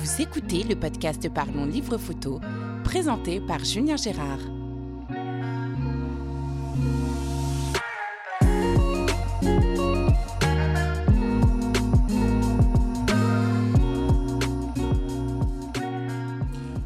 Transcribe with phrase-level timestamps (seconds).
[0.00, 2.40] Vous écoutez le podcast Parlons Livre Photo,
[2.84, 4.38] présenté par Julien Gérard.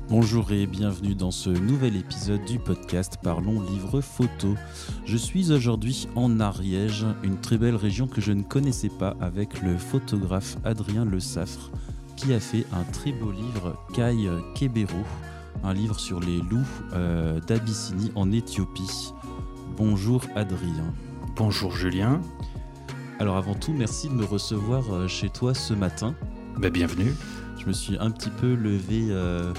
[0.09, 4.55] Bonjour et bienvenue dans ce nouvel épisode du podcast Parlons Livre Photo.
[5.05, 9.61] Je suis aujourd'hui en Ariège, une très belle région que je ne connaissais pas avec
[9.61, 11.71] le photographe Adrien Le Saffre
[12.23, 15.05] qui a fait un très beau livre, Kai Kebero,
[15.65, 16.61] un livre sur les loups
[16.93, 19.13] euh, d'Abyssinie en Éthiopie.
[19.77, 20.95] Bonjour Adrien.
[21.35, 22.21] Bonjour Julien.
[23.19, 26.15] Alors avant tout, merci de me recevoir euh, chez toi ce matin.
[26.59, 27.13] Ben, bienvenue.
[27.59, 29.53] Je me suis un petit peu levé euh,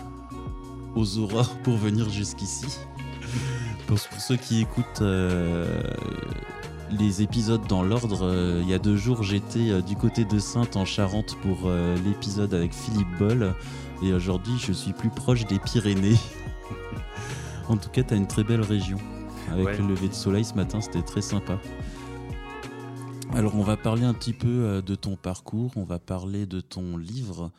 [0.95, 2.77] aux aurores pour venir jusqu'ici.
[3.88, 5.84] Pour, pour ceux qui écoutent euh,
[6.92, 10.38] les épisodes dans l'ordre, euh, il y a deux jours j'étais euh, du côté de
[10.40, 13.56] Sainte en Charente pour euh, l'épisode avec Philippe Boll
[14.04, 16.17] et aujourd'hui je suis plus proche des Pyrénées.
[17.70, 18.98] en tout cas, tu as une très belle région.
[19.52, 19.78] Avec Ouais.
[19.78, 21.59] le lever de soleil ce matin, c'était très sympa.
[23.34, 26.97] Alors on va parler un petit peu de ton parcours, on va parler de ton
[26.97, 27.52] livre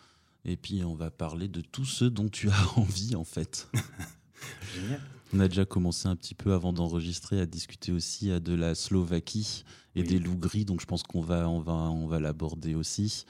[0.45, 3.69] et puis on va parler de tout ce dont tu as envie en fait.
[4.75, 5.01] Génial.
[5.35, 9.65] On a déjà commencé un petit peu avant d'enregistrer à discuter aussi de la Slovaquie
[9.97, 10.07] et Oui.
[10.09, 13.25] des loups gris, donc je pense qu'on va, on va, on va l'aborder aussi.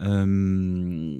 [0.00, 1.18] Euh,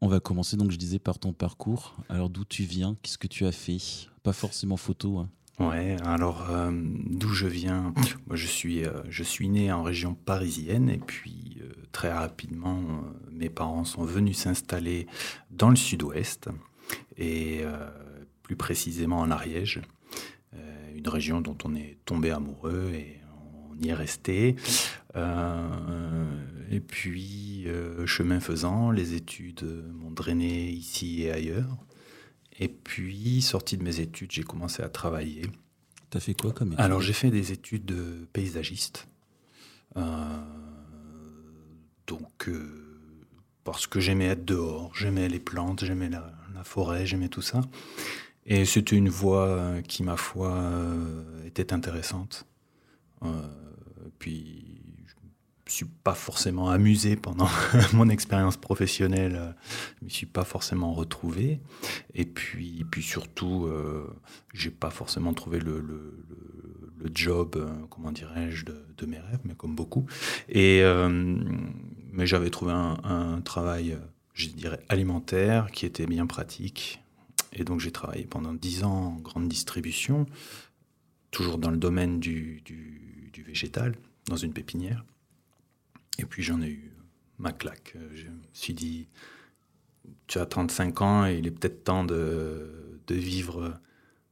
[0.00, 1.94] on va commencer donc je disais par ton parcours.
[2.08, 3.76] Alors d'où tu viens, qu'est-ce que tu as fait?
[4.22, 5.18] Pas forcément photo.
[5.18, 5.28] hein.
[5.60, 6.70] Ouais, alors euh,
[7.10, 7.92] d'où je viens?
[8.26, 12.82] Moi, je suis, euh, je suis né en région parisienne et puis euh, très rapidement,
[13.30, 15.06] mes parents sont venus s'installer
[15.50, 16.48] dans le sud-ouest
[17.16, 17.62] et
[18.44, 19.82] plus précisément en Ariège,
[20.54, 23.20] euh, une région dont on est tombé amoureux et
[23.72, 24.54] on y est resté.
[25.16, 26.24] Euh,
[26.70, 29.64] et puis, euh, chemin faisant, les études
[29.94, 31.76] m'ont drainé ici et ailleurs.
[32.60, 35.42] Et puis, sorti de mes études, j'ai commencé à travailler.
[36.10, 39.08] T'as fait quoi comme étude Alors, j'ai fait des études de paysagiste.
[39.96, 40.02] Euh,
[42.06, 43.00] donc, euh,
[43.64, 47.62] parce que j'aimais être dehors, j'aimais les plantes, j'aimais la, la forêt, j'aimais tout ça.
[48.46, 52.46] Et c'était une voie euh, qui, ma foi, euh, était intéressante.
[53.24, 53.28] Euh,
[54.18, 57.48] puis, je me suis pas forcément amusé pendant
[57.94, 59.54] mon expérience professionnelle.
[60.00, 61.60] Je me suis pas forcément retrouvé.
[62.14, 64.06] Et puis, puis surtout, euh,
[64.52, 66.24] j'ai pas forcément trouvé le, le,
[66.98, 67.56] le- job,
[67.90, 70.06] comment dirais-je, de, mes rêves, mais comme beaucoup.
[70.48, 70.82] Et,
[72.12, 73.98] mais j'avais trouvé un, un travail,
[74.32, 77.03] je dirais, alimentaire qui était bien pratique.
[77.54, 80.26] Et donc j'ai travaillé pendant dix ans en grande distribution,
[81.30, 82.62] toujours dans le domaine du,
[83.46, 83.94] végétal,
[84.26, 85.04] dans une pépinière.
[86.18, 86.92] Et puis j'en ai eu
[87.38, 87.96] ma claque.
[88.14, 89.08] Je me suis dit,
[90.26, 92.70] tu as 35 ans et il est peut-être temps de,
[93.08, 93.74] vivre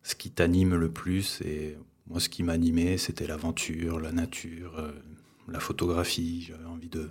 [0.03, 1.41] ce qui t'anime le plus.
[1.43, 1.77] Et
[2.09, 4.93] moi, ce qui m'animait, c'était l'aventure, la nature, euh,
[5.49, 6.43] la photographie.
[6.43, 7.11] J'avais envie de,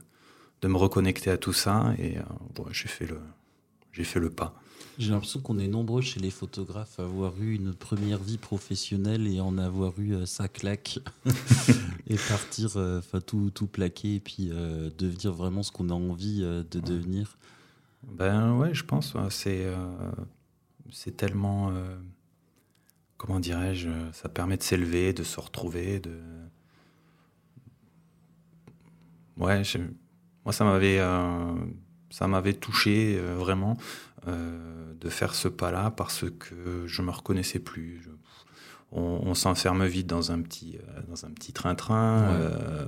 [0.64, 1.94] me reconnecter à tout ça.
[1.98, 2.24] Et euh,
[2.72, 2.88] j'ai
[4.04, 4.62] fait le pas.
[5.02, 9.26] J'ai l'impression qu'on est nombreux chez les photographes à avoir eu une première vie professionnelle
[9.26, 11.00] et en avoir eu euh, sa claque
[12.08, 16.42] et partir, euh, tout, tout plaquer et puis euh, devenir vraiment ce qu'on a envie
[16.42, 17.36] de devenir.
[18.04, 19.18] Ben ouais, je pense.
[19.32, 19.66] C'est
[20.92, 21.74] c'est tellement.
[23.18, 26.16] comment dirais-je Ça permet de s'élever, de se retrouver, de.
[29.36, 29.64] Ouais,
[30.46, 31.00] moi ça m'avait
[32.12, 33.78] ça m'avait touché euh, vraiment
[34.28, 38.02] euh, de faire ce pas-là parce que je me reconnaissais plus.
[38.04, 38.09] Je-
[38.94, 42.36] on on s'enferme vite dans un petit euh, dans un petit train-train Ouais.
[42.42, 42.86] euh,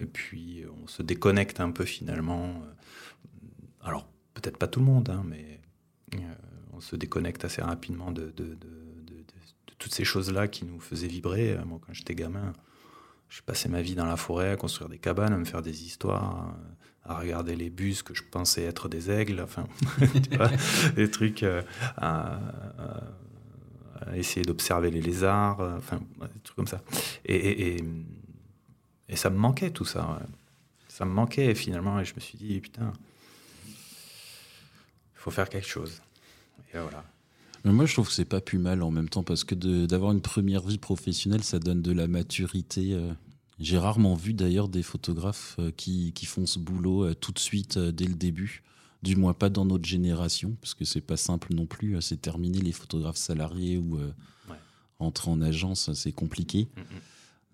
[0.00, 2.62] et puis on se déconnecte un peu finalement.
[3.82, 5.60] Alors peut-être pas tout le monde, hein, mais
[6.72, 8.54] on se déconnecte assez rapidement de, de- de- de-
[9.06, 9.14] de-
[9.68, 11.56] de toutes ces choses-là qui nous faisaient vibrer.
[11.66, 12.52] Moi, quand j'étais gamin,
[13.28, 15.84] je passais ma vie dans la forêt à construire des cabanes, à me faire des
[15.84, 16.54] histoires,
[17.04, 19.66] à regarder les bus que je pensais être des aigles, enfin,
[20.96, 21.62] des trucs, euh,
[21.96, 22.38] à,
[24.14, 26.82] essayer d'observer les lézards, euh, enfin, des trucs comme ça.
[27.24, 27.84] Et, et-
[29.14, 30.20] ça me manquait tout ça.
[30.88, 32.92] Ça me manquait finalement, et je me suis dit, putain,
[33.68, 33.72] il
[35.16, 36.00] faut faire quelque chose.
[36.72, 37.04] Et voilà.
[37.64, 40.12] Mais moi, je trouve que c'est pas plus mal en même temps parce que d'avoir
[40.12, 42.92] une première vie professionnelle, ça donne de la maturité.
[42.94, 43.12] euh.
[43.62, 47.38] J'ai rarement vu d'ailleurs des photographes euh, qui, qui font ce boulot euh, tout de
[47.38, 48.62] suite euh, dès le début.
[49.02, 52.00] Du moins pas dans notre génération, parce que c'est pas simple non plus.
[52.00, 54.12] C'est terminé les photographes salariés ou euh,
[54.48, 54.56] Ouais.
[54.98, 56.68] rentrer en agence, c'est compliqué.
[56.76, 56.84] Mm, mm.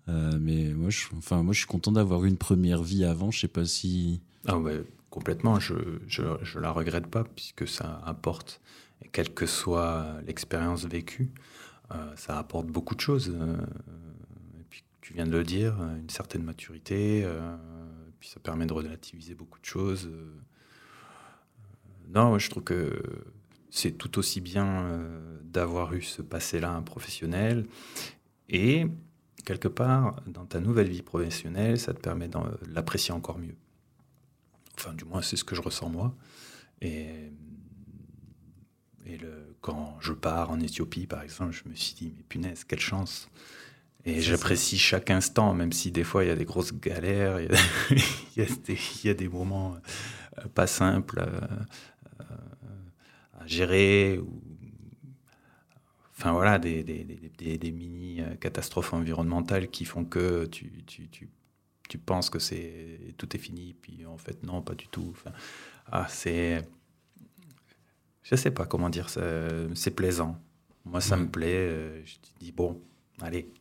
[0.09, 3.29] Euh, mais moi je, enfin, moi, je suis content d'avoir eu une première vie avant.
[3.31, 4.21] Je sais pas si.
[4.47, 4.57] Ah
[5.11, 5.75] complètement, je,
[6.07, 8.61] je, la regrette pas puisque ça apporte,
[9.11, 11.31] quelle que soit l'expérience vécue,
[11.91, 13.31] euh, ça apporte beaucoup de choses.
[15.09, 17.55] Euh, tu viens de le dire, une certaine maturité, euh,
[18.19, 20.09] puis ça permet de relativiser beaucoup de choses.
[22.09, 23.01] non, je trouve que
[23.71, 24.99] c'est tout aussi bien
[25.43, 27.65] d'avoir eu ce passé-là professionnel
[28.49, 28.87] et
[29.45, 33.55] quelque part, dans ta nouvelle vie professionnelle, ça te permet de l'apprécier encore mieux.
[34.77, 36.15] Enfin, du moins, c'est ce que je ressens moi.
[36.81, 37.31] Et,
[39.61, 43.29] quand je pars en Éthiopie, par exemple, je me suis dit, mais punaise, quelle chance.
[44.09, 47.49] Et j'apprécie chaque instant, même si des fois il y a des grosses galères, il
[47.51, 47.59] y a,
[48.35, 49.75] il y a, des, moments
[50.37, 51.39] euh, pas simples euh,
[52.21, 54.17] euh, à, gérer.
[54.17, 54.41] Ou,
[56.17, 61.29] enfin voilà, des, des, des mini catastrophes environnementales qui font que tu, tu, tu
[61.87, 65.07] tu penses que c'est tout est fini, puis en fait non, pas du tout.
[65.09, 65.31] Enfin,
[65.91, 66.63] ah, c'est,
[68.21, 70.39] je sais pas comment dire, c'est plaisant.
[70.85, 72.05] Moi, ça me plaît.
[72.05, 72.79] Je dis bon,
[73.21, 73.51] allez,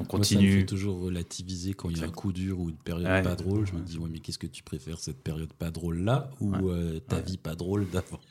[0.00, 0.40] on continue.
[0.40, 2.76] Moi, ça me fait toujours relativiser quand il y a un coup dur ou une
[2.76, 3.66] période pas drôle.
[3.66, 6.54] Je me dis ouais, mais qu'est-ce que tu préfères cette période pas drôle là ou
[6.70, 8.20] euh, ta vie pas drôle d'avant?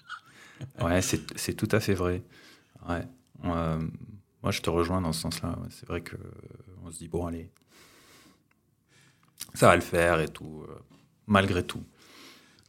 [0.80, 2.22] Ouais, c'est tout à fait vrai.
[2.88, 3.02] Ouais.
[3.46, 3.80] Euh,
[4.44, 5.58] moi, je te rejoins dans ce sens-là.
[5.72, 6.16] C'est vrai que
[6.84, 7.50] on se dit bon, allez,
[9.54, 10.76] ça va le faire et tout, euh,
[11.28, 11.84] malgré tout.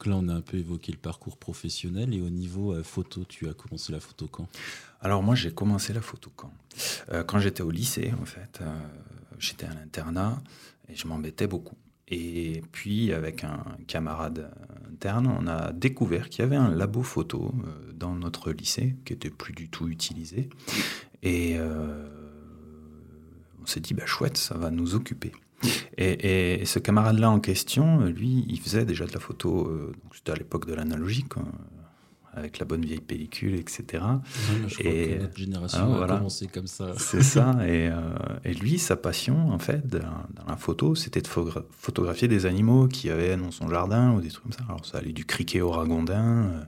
[0.07, 3.49] là, on a un peu évoqué le parcours professionnel et au niveau euh, photo, tu
[3.49, 4.49] as commencé la photo quand?
[5.03, 6.53] Alors moi, j'ai commencé la photo quand?
[7.13, 8.61] Euh, Quand j'étais au lycée, en fait.
[9.39, 10.41] j'étais à l'internat
[10.89, 11.77] et je m'embêtais beaucoup.
[12.09, 14.51] Et puis, avec un camarade
[14.93, 17.55] interne, on a découvert qu'il y avait un labo photo
[17.95, 20.51] dans notre lycée qui était plus du tout utilisé.
[21.23, 21.57] Et
[23.63, 25.33] on s'est dit, bah, chouette, ça va nous occuper.
[25.97, 30.35] Et, ce camarade-là en question, lui, il faisait déjà de la photo, euh, c'était à
[30.35, 31.35] l'époque de l'analogique,
[32.33, 34.05] avec la bonne vieille pellicule, etc.
[34.67, 36.95] je crois et que notre génération ah, a commencé comme ça.
[36.97, 37.57] C'est ça.
[37.61, 38.15] Euh,
[38.45, 43.11] et, lui, sa passion, en fait, dans, la photo, c'était de photographier des animaux qui
[43.11, 44.65] avaient dans son jardin ou des trucs comme ça.
[44.69, 46.65] Alors, ça allait du criquet au ragondin, euh,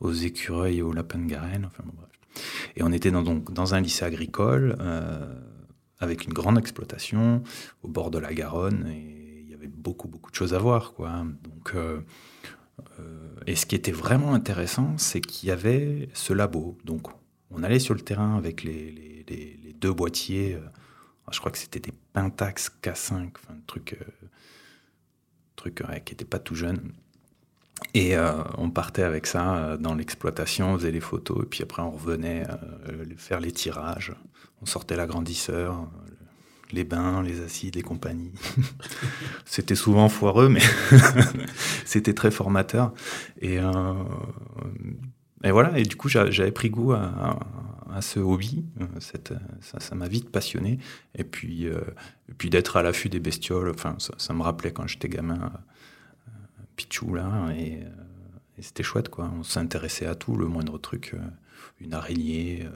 [0.00, 2.10] aux écureuils au lapin de Garenne, enfin bon, bref.
[2.76, 4.76] Et on était dans, donc, dans un lycée agricole
[5.98, 7.42] avec une grande exploitation
[7.82, 10.92] au bord de la Garonne et il y avait beaucoup beaucoup de choses à voir
[10.92, 11.24] quoi.
[11.42, 12.00] Donc euh,
[13.00, 16.78] euh, et ce qui était vraiment intéressant, c'est qu'il y avait ce labo.
[16.84, 17.08] Donc
[17.50, 19.24] on allait sur le terrain avec les,
[19.78, 20.54] deux boîtiers.
[20.54, 20.60] Euh,
[21.32, 23.98] je crois que c'était des Pentax K5, enfin truc
[25.56, 26.92] truc qui n'était pas tout jeune.
[27.92, 28.14] Et
[28.56, 32.44] on partait avec ça dans l'exploitation, on faisait les photos, et puis après on revenait
[33.18, 34.14] faire les tirages
[34.62, 35.88] on sortait l'agrandisseur,
[36.72, 38.32] les bains, les acides, les compagnies.
[39.44, 40.62] c'était souvent foireux, mais
[41.84, 42.92] c'était très formateur.
[43.40, 43.94] Et, euh,
[45.44, 47.38] et, voilà, et du coup, j'avais pris goût à,
[48.00, 48.64] ce hobby.
[49.00, 50.78] Cette, ça m'a vite passionné.
[51.14, 51.80] Et puis, euh,
[52.36, 55.52] puis d'être à l'affût des bestioles, enfin, ça, me rappelait quand j'étais gamin,
[56.28, 56.32] euh,
[56.76, 57.80] Pichou, là, et,
[58.58, 59.32] et c'était chouette, quoi.
[59.38, 61.14] On s'intéressait à tout, le moindre truc,
[61.80, 62.66] une araignée,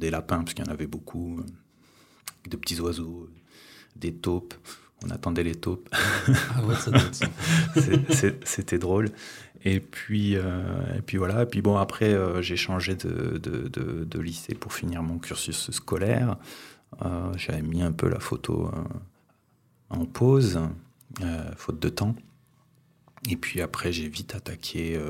[0.00, 1.44] des lapins, parce qu'il y en avait beaucoup, euh,
[2.48, 3.28] de petits oiseaux,
[3.96, 4.54] des taupes.
[5.04, 5.88] On attendait les taupes.
[6.54, 6.92] Ah ouais, ça
[8.44, 9.10] C'était drôle.
[9.64, 11.42] Et puis, euh, et puis voilà.
[11.42, 13.68] Et puis bon, après, euh, j'ai changé de, de,
[14.04, 16.36] de, lycée pour finir mon cursus scolaire.
[17.36, 18.70] J'avais mis un peu la photo
[19.90, 20.60] en pause,
[21.56, 22.14] faute de temps.
[23.30, 25.00] Et puis après, j'ai vite attaqué,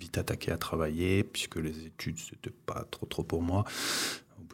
[0.00, 3.64] vite attaqué à travailler, puisque les études, c'était pas trop trop pour moi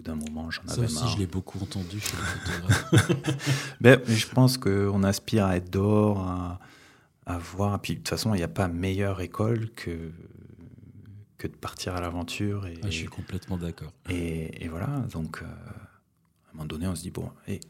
[0.05, 2.93] d'un moment, j'en avais Ça aussi, je l'ai beaucoup entendu chez photographes.
[3.81, 6.61] Ben, mais je pense qu'on aspire à être dehors, à,
[7.27, 7.81] à voir.
[7.81, 10.13] Puis de toute façon, il n'y a pas meilleure école que,
[11.39, 12.67] que de partir à l'aventure.
[12.67, 13.93] Et, ah, je suis complètement d'accord.
[14.09, 17.61] Et, et, voilà, donc euh, à un moment donné, on se dit, bon, hey,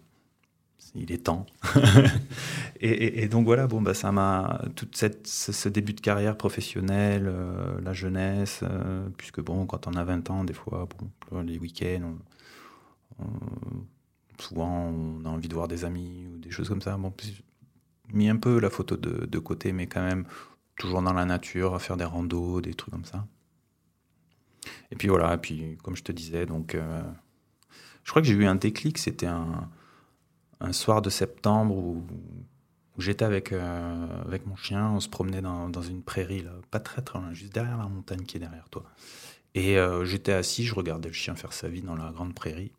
[0.95, 1.47] il est temps.
[2.81, 7.81] et, donc voilà, bon, bah, ça m'a tout cette, ce, début de carrière professionnelle, euh,
[7.81, 10.89] la jeunesse, euh, puisque bon, quand on a 20 ans, des fois,
[11.31, 12.15] bon, les week-ends,
[14.41, 16.97] souvent on a envie de voir des amis ou des choses comme ça.
[16.97, 17.13] Bon,
[18.13, 20.25] mis un peu la photo de, côté, mais quand même
[20.77, 23.27] toujours dans la nature, à faire des randos, des trucs comme ça.
[24.91, 27.03] Et puis voilà, et puis comme je te disais, donc euh,
[28.05, 29.69] je crois que j'ai eu un déclic, c'était un
[30.65, 32.05] un soir de septembre où,
[32.99, 36.81] j'étais avec, euh, avec mon chien, on se promenait dans, dans, une prairie, là, pas
[36.81, 38.85] très très loin, juste derrière la montagne qui est derrière toi.
[39.55, 42.73] Et euh, j'étais assis, je regardais le chien faire sa vie dans la grande prairie.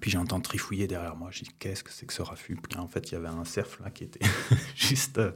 [0.00, 1.30] Puis j'entends trifouiller derrière moi.
[1.32, 2.54] Je dis qu'est-ce que c'est que ce raffut?
[2.54, 4.24] Puis en fait, il y avait un cerf là qui était
[4.76, 5.32] juste, euh,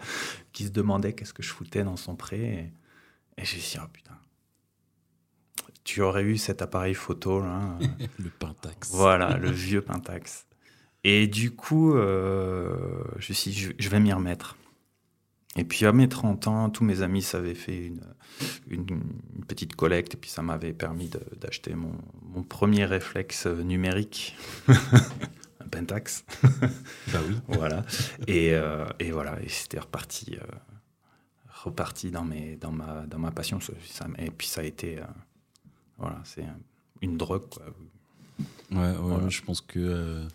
[0.52, 2.72] qui se demandait qu'est-ce que je foutais dans son pré.
[3.36, 4.16] Et, et j'ai dit oh putain,
[5.82, 7.76] tu aurais eu cet appareil photo là.
[8.18, 8.90] le Pentax.
[8.92, 10.46] Voilà, le vieux Pentax.
[11.04, 12.76] Et du coup, euh,
[13.18, 14.56] je me suis dit, je, vais m'y remettre.
[15.56, 18.00] Et puis à mes 30 ans, tous mes amis s'avaient fait une,
[18.68, 19.02] une,
[19.46, 21.92] petite collecte et puis ça m'avait permis d'acheter mon,
[22.34, 24.34] mon, premier réflexe numérique,
[24.68, 26.24] un Pentax.
[26.42, 27.36] bah oui.
[27.48, 27.84] voilà.
[28.26, 30.56] Et, euh, et voilà, et c'était reparti, euh,
[31.62, 33.60] reparti dans, mes, dans, ma, dans ma passion.
[33.60, 35.04] Ça, et puis ça a été, euh,
[35.98, 36.46] voilà, c'est
[37.02, 37.48] une drogue.
[37.48, 37.66] Quoi.
[38.72, 40.26] Ouais, ouais je pense que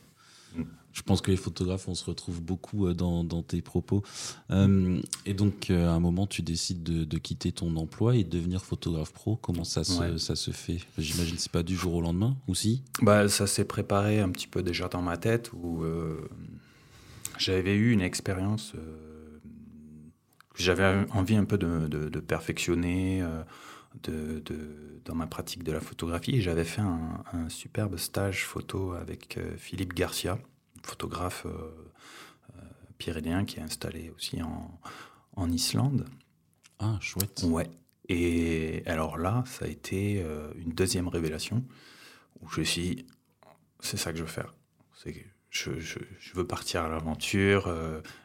[0.99, 4.03] je pense que les photographes, on se retrouve beaucoup euh, dans, tes propos.
[4.51, 8.29] Euh, et donc, euh, à un moment, tu décides de, quitter ton emploi et de
[8.29, 9.37] devenir photographe pro.
[9.37, 10.79] Comment ça se, ça se fait?
[10.97, 14.47] J'imagine que c'est pas du jour au lendemain, aussi bah, Ça s'est préparé un petit
[14.47, 15.85] peu déjà dans ma tête, où
[17.37, 18.73] j'avais eu une expérience
[20.53, 23.23] que j'avais envie un peu de, perfectionner
[24.03, 24.43] de,
[25.05, 26.41] dans ma pratique de la photographie.
[26.41, 30.37] J'avais fait un, un, superbe stage photo avec Philippe Garcia
[30.83, 31.71] photographe euh,
[32.57, 32.61] euh,
[32.97, 34.79] pyrénéen qui est installé aussi en,
[35.35, 36.05] en Islande.
[36.79, 37.43] Ah, chouette.
[37.47, 37.69] Ouais.
[38.07, 41.63] Et alors là, ça a été euh, une deuxième révélation
[42.41, 43.05] où je me suis dit,
[43.79, 44.53] c'est ça que je veux faire.
[44.95, 47.73] C'est je, je, je, veux partir à l'aventure,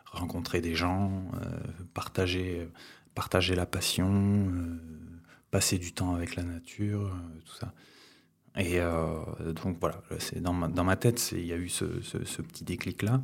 [0.04, 1.30] rencontrer des gens,
[1.94, 2.68] partager,
[3.14, 4.52] partager la passion,
[5.50, 7.73] passer du temps avec la nature, tout ça.
[8.56, 12.00] Et euh, donc voilà, c'est dans ma, dans ma tête, il y a eu ce,
[12.02, 13.20] ce, petit déclic-là.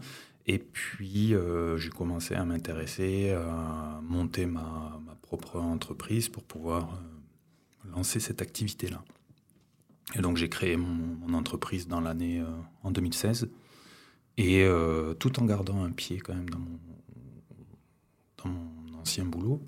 [0.46, 6.94] Et puis, euh, j'ai commencé à m'intéresser, à monter ma, ma, propre entreprise pour pouvoir
[6.94, 9.04] euh, lancer cette activité-là.
[10.16, 12.42] Et donc, j'ai créé mon, entreprise dans l'année
[12.82, 13.48] en 2016.
[14.36, 14.66] Et
[15.20, 16.80] tout en gardant un pied quand même dans mon,
[18.42, 19.62] dans mon ancien boulot,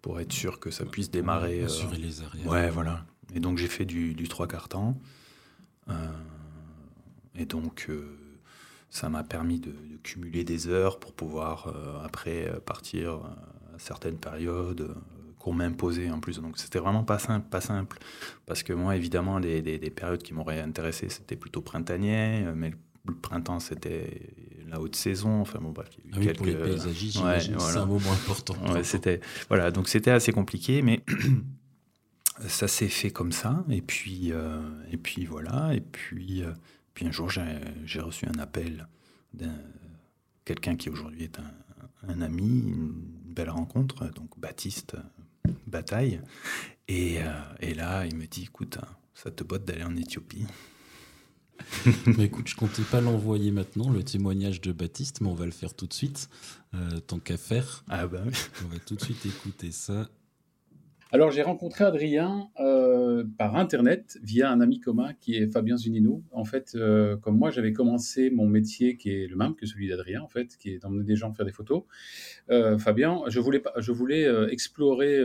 [0.00, 1.64] pour être sûr que ça puisse démarrer.
[1.64, 2.46] Assurer les arrières.
[2.46, 3.04] Ouais, voilà.
[3.34, 4.98] Et donc j'ai fait du, du trois quarts temps.
[5.88, 5.94] Euh,
[7.34, 8.16] et donc euh,
[8.90, 14.94] ça m'a permis de, cumuler des heures pour pouvoir euh, après partir à certaines périodes
[15.38, 16.40] qu'on m'imposait en plus.
[16.40, 17.98] Donc c'était vraiment pas simple, pas simple.
[18.46, 22.72] Parce que moi, évidemment, des, des, périodes qui m'auraient intéressé, c'était plutôt printanier, mais
[23.04, 24.32] le printemps, c'était
[24.68, 25.40] la haute saison.
[25.40, 26.36] Enfin bon, bref, il y a eu ah quelques...
[26.36, 27.20] pour les paysagistes,
[27.58, 28.56] c'est un moment important.
[28.72, 31.02] Ouais, c'était voilà, donc c'était assez compliqué, mais
[32.48, 33.64] ça s'est fait comme ça.
[33.70, 35.74] Et puis, euh, et puis voilà.
[35.74, 36.52] Et puis, euh,
[36.94, 38.86] puis un jour, j'ai reçu un appel
[39.34, 39.54] d'un
[40.44, 41.38] quelqu'un qui aujourd'hui est
[42.06, 42.92] un, ami, une
[43.24, 44.96] belle rencontre, donc Baptiste
[45.66, 46.20] Bataille.
[46.86, 48.78] Et, euh, et, là, il me dit, écoute,
[49.12, 50.46] ça te botte d'aller en Éthiopie.
[52.06, 55.50] mais écoute, je comptais pas l'envoyer maintenant, le témoignage de Baptiste, mais on va le
[55.50, 56.28] faire tout de suite,
[57.08, 57.82] tant qu'à faire.
[57.88, 58.32] Ah bah oui.
[58.64, 60.08] On va tout de suite écouter ça.
[61.12, 66.24] Alors j'ai rencontré Adrien euh, par internet via un ami commun qui est Fabien Zunino.
[66.32, 69.88] En fait, euh, comme moi, j'avais commencé mon métier qui est le même que celui
[69.88, 71.84] d'Adrien, en fait, qui est d'emmener des gens faire des photos.
[72.50, 75.22] Euh, Fabien, je voulais, je voulais explorer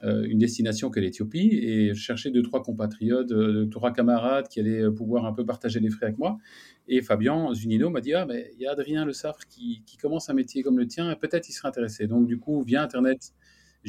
[0.00, 4.88] une destination qu'est l'Éthiopie et je cherchais deux trois compatriotes, deux trois camarades qui allaient
[4.92, 6.38] pouvoir un peu partager les frais avec moi.
[6.86, 9.96] Et Fabien Zunino m'a dit ah mais il y a Adrien Le Safre qui, qui
[9.96, 12.06] commence un métier comme le tien, peut-être il serait intéressé.
[12.06, 13.34] Donc du coup via internet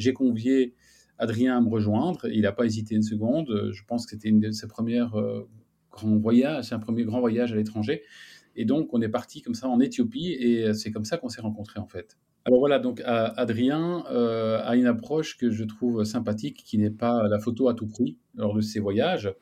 [0.00, 0.74] j'ai convié
[1.18, 2.26] Adrien à me rejoindre.
[2.32, 3.70] Il n'a pas hésité une seconde.
[3.72, 5.48] Je pense que c'était une de ses premières euh,
[5.90, 8.02] grands voyages, un premier grand voyage à l'étranger.
[8.56, 11.40] Et donc, on est parti comme ça en Éthiopie et c'est comme ça qu'on s'est
[11.40, 12.18] rencontrés en fait.
[12.46, 17.28] Alors voilà, donc Adrien euh, a une approche que je trouve sympathique, qui n'est pas
[17.28, 19.32] la photo à tout prix lors de ses voyages.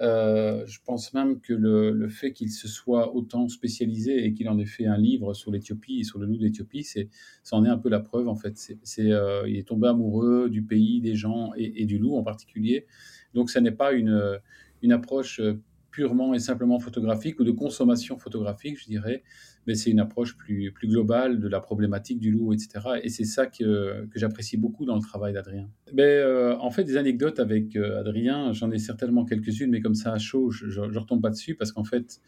[0.00, 4.58] Euh, je pense même que le, fait qu'il se soit autant spécialisé et qu'il en
[4.58, 7.08] ait fait un livre sur l'Éthiopie et sur le loup d'Éthiopie, c'est,
[7.42, 8.56] ça en est un peu la preuve en fait.
[8.82, 12.86] C'est, euh, il est tombé amoureux du pays, des gens et, du loup en particulier.
[13.34, 14.40] Donc, ça n'est pas une,
[14.82, 15.40] une approche
[15.96, 19.22] purement et simplement photographique ou de consommation photographique, je dirais,
[19.66, 22.68] mais c'est une approche plus, plus globale de la problématique du loup, etc.
[23.02, 25.70] Et c'est ça que, que j'apprécie beaucoup dans le travail d'Adrien.
[25.94, 29.94] Mais, euh, en fait, des anecdotes avec euh, Adrien, j'en ai certainement quelques-unes, mais comme
[29.94, 32.20] ça à chaud, je ne retombe pas dessus parce qu'en fait,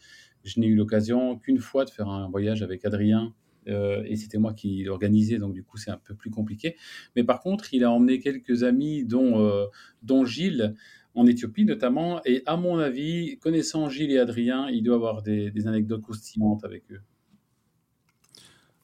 [0.43, 3.35] je n'ai eu l'occasion qu'une fois de faire un voyage avec Adrien.
[3.67, 6.75] Euh, et c'était moi qui l'organisais, donc du coup c'est un peu plus compliqué.
[7.15, 9.67] Mais par contre, il a emmené quelques amis, dont,
[10.01, 10.73] dont Gilles,
[11.15, 12.21] en Éthiopie notamment.
[12.25, 16.83] Et à mon avis, connaissant Gilles et Adrien, il doit avoir des, anecdotes croustillantes avec
[16.91, 17.01] eux.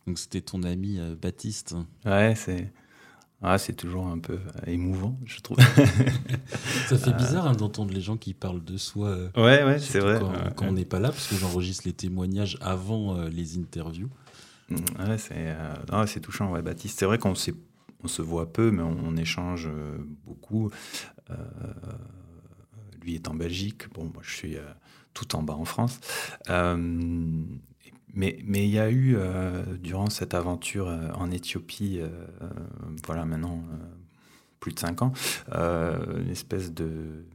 [0.07, 1.75] Donc c'était ton ami euh, Baptiste.
[2.05, 2.71] Ouais, c'est
[3.41, 5.57] Ah, c'est toujours un peu émouvant, je trouve.
[6.87, 9.17] ça fait bizarre hein, d'entendre les gens qui parlent de soi.
[9.35, 10.19] ouais, ouais, c'est vrai.
[10.55, 14.09] Quand, on n'est pas là, parce que j'enregistre les témoignages avant les interviews.
[14.69, 14.75] Mmh,
[15.07, 16.99] ouais, c'est touchant, ouais, Baptiste.
[16.99, 17.35] C'est vrai qu'on
[18.03, 19.69] on se voit peu, mais on, échange
[20.25, 20.71] beaucoup.
[23.01, 23.91] lui est en Belgique.
[23.93, 24.57] Bon, moi, je suis
[25.13, 25.99] tout en bas en France.
[28.15, 32.07] Mais il y a eu, euh, durant cette aventure euh, en Éthiopie, euh,
[33.05, 33.61] voilà maintenant
[34.61, 35.11] plus de cinq ans,
[35.51, 37.25] une espèce de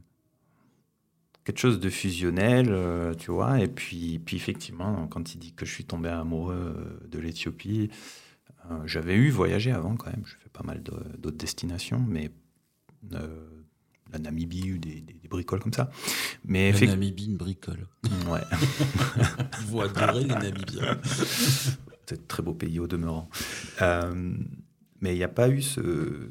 [1.45, 3.61] quelque chose de fusionnel, tu vois.
[3.61, 7.89] Et puis, puis effectivement, quand il dit que je suis tombé amoureux de l'Éthiopie,
[8.85, 10.23] j'avais eu voyagé avant quand même.
[10.25, 12.31] Je fais pas mal d'autres destinations, mais
[14.11, 15.89] la Namibie ou des, bricoles comme ça.
[16.45, 17.87] Mais la Namibie, une bricole.
[18.27, 18.41] Ouais.
[19.67, 20.97] Vous adorez les Namibiens.
[22.05, 23.29] C'est un très beau pays au demeurant.
[23.81, 24.33] Euh,
[24.99, 26.29] mais il n'y a pas eu ce.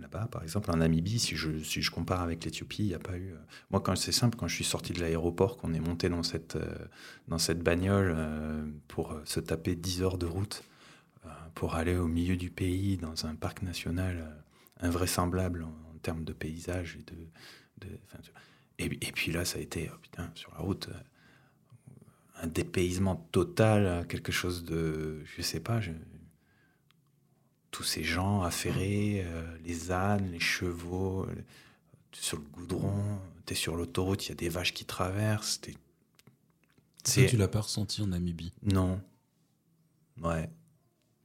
[0.00, 2.98] Là-bas, par exemple, en Namibie, si je, si je compare avec l'Éthiopie, il n'y a
[2.98, 3.32] pas eu.
[3.32, 3.38] Euh,
[3.70, 6.56] moi, quand c'est simple, quand je suis sorti de l'aéroport, qu'on est monté dans cette,
[6.56, 6.74] euh,
[7.28, 8.16] dans cette bagnole
[8.88, 10.64] pour se taper 10 heures de route,
[11.54, 14.42] pour aller au milieu du pays, dans un parc national
[14.80, 15.66] invraisemblable
[16.02, 17.98] termes de paysage et de.
[18.78, 24.06] et, puis là, ça a été, oh putain, sur la route, euh, un dépaysement total,
[24.08, 25.22] quelque chose de.
[25.24, 25.80] Je sais pas,
[27.70, 31.26] tous ces gens affairés, euh, les ânes, les chevaux,
[32.12, 35.60] sur le goudron, tu es sur l'autoroute, il y a des vaches qui traversent.
[37.04, 37.26] C'est...
[37.26, 38.52] Tu l'as pas ressenti en Namibie?
[38.62, 39.00] Non.
[40.20, 40.50] Ouais.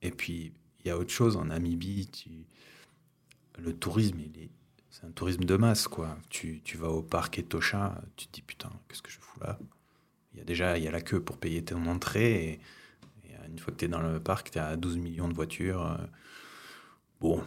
[0.01, 2.07] Et puis, il y a autre chose en Namibie.
[2.07, 2.29] Tu...
[3.57, 4.49] Le tourisme, il est
[4.95, 6.17] c'est un tourisme de masse, quoi.
[6.29, 9.59] Tu, tu, vas au parc Etosha, tu te dis putain, qu'est-ce que je fous là?
[10.33, 12.59] Il y a déjà il y a la queue pour payer ton entrée, et,
[13.55, 15.85] une fois que tu es dans le parc, tu as 12 millions de voitures.
[15.85, 15.97] Euh,
[17.21, 17.43] bon,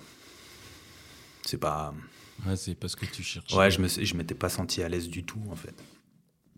[1.44, 1.94] c'est pas.
[2.46, 3.52] Ouais, c'est parce que tu cherches.
[3.54, 5.74] Ouais, je je m'étais pas senti à l'aise du tout, en fait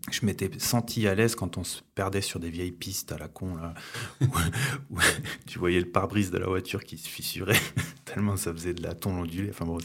[0.09, 3.27] je m'étais senti à l'aise quand on se perdait sur des vieilles pistes à la
[3.27, 3.73] con, là,
[4.21, 4.97] où,
[5.45, 7.59] tu voyais le pare-brise de la voiture qui se fissurait,
[8.05, 9.49] tellement ça faisait de la tombe ondulée.
[9.51, 9.77] Enfin bon,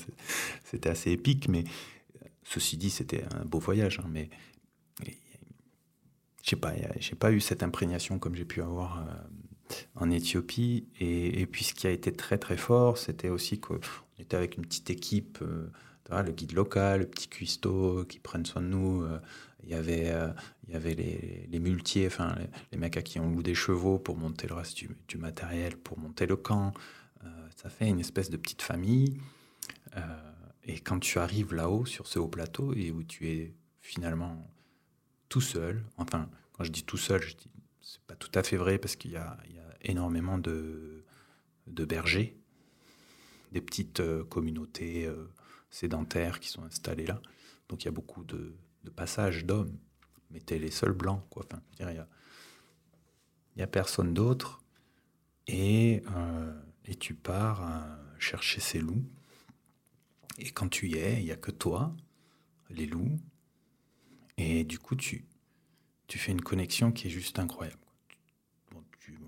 [0.64, 1.64] c'était assez épique, mais
[2.44, 4.00] ceci dit, c'était un beau voyage.
[4.00, 4.30] Hein, mais
[5.04, 6.72] je sais pas,
[7.18, 9.12] pas eu cette imprégnation comme j'ai pu avoir euh,
[9.94, 10.86] en Éthiopie.
[11.00, 13.80] Et, puis ce qui a été très très fort, c'était aussi qu'on
[14.18, 15.38] était avec une petite équipe.
[15.42, 15.68] Euh,
[16.08, 19.18] le guide local, le petit cuistot qui prennent soin de nous, euh,
[19.66, 20.28] il y avait, euh,
[20.66, 22.36] il y avait les, les muletiers, enfin,
[22.70, 24.76] les, mecs à qui on loue des chevaux pour monter le reste
[25.08, 26.72] du, matériel, pour monter le camp.
[27.24, 29.18] Euh, ça fait une espèce de petite famille.
[29.96, 30.00] Euh,
[30.64, 34.48] et quand tu arrives là-haut, sur ce haut plateau, et où tu es finalement
[35.28, 37.50] tout seul, enfin, quand je dis tout seul, je dis
[37.96, 39.38] c'est pas tout à fait vrai parce qu'il y, a,
[39.80, 41.04] énormément de,
[41.66, 42.36] bergers,
[43.52, 45.08] des petites communautés
[45.70, 47.20] sédentaires qui sont installées là.
[47.68, 48.54] Donc il y a beaucoup de,
[48.84, 49.76] de passage d'hommes,
[50.30, 51.22] mais t'es les seuls blancs,
[51.78, 52.06] il
[53.56, 54.62] n'y a, personne d'autre,
[55.46, 56.52] et, euh,
[57.00, 59.04] tu pars euh, chercher ces loups.
[60.38, 61.94] Et quand tu y es, il n'y a que toi,
[62.70, 63.18] les loups,
[64.36, 65.24] et du coup, tu
[66.08, 67.85] fais une connexion qui est juste incroyable.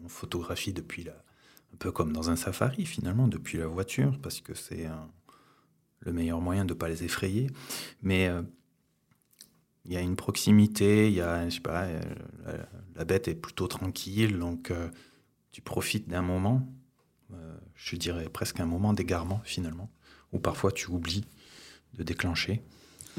[0.09, 1.13] Photographie depuis la,
[1.73, 4.89] un peu comme dans un safari finalement, depuis la voiture, parce que c'est
[6.01, 7.49] le meilleur moyen de ne pas les effrayer.
[8.03, 8.43] Mais euh,
[9.85, 12.01] il y a une proximité, il y a, je sais pas, euh,
[12.95, 14.89] la, bête est plutôt tranquille, donc euh,
[15.51, 16.67] tu profites d'un moment,
[17.75, 19.91] je dirais presque un moment d'égarement finalement,
[20.33, 21.27] où parfois tu oublies
[21.95, 22.63] de déclencher.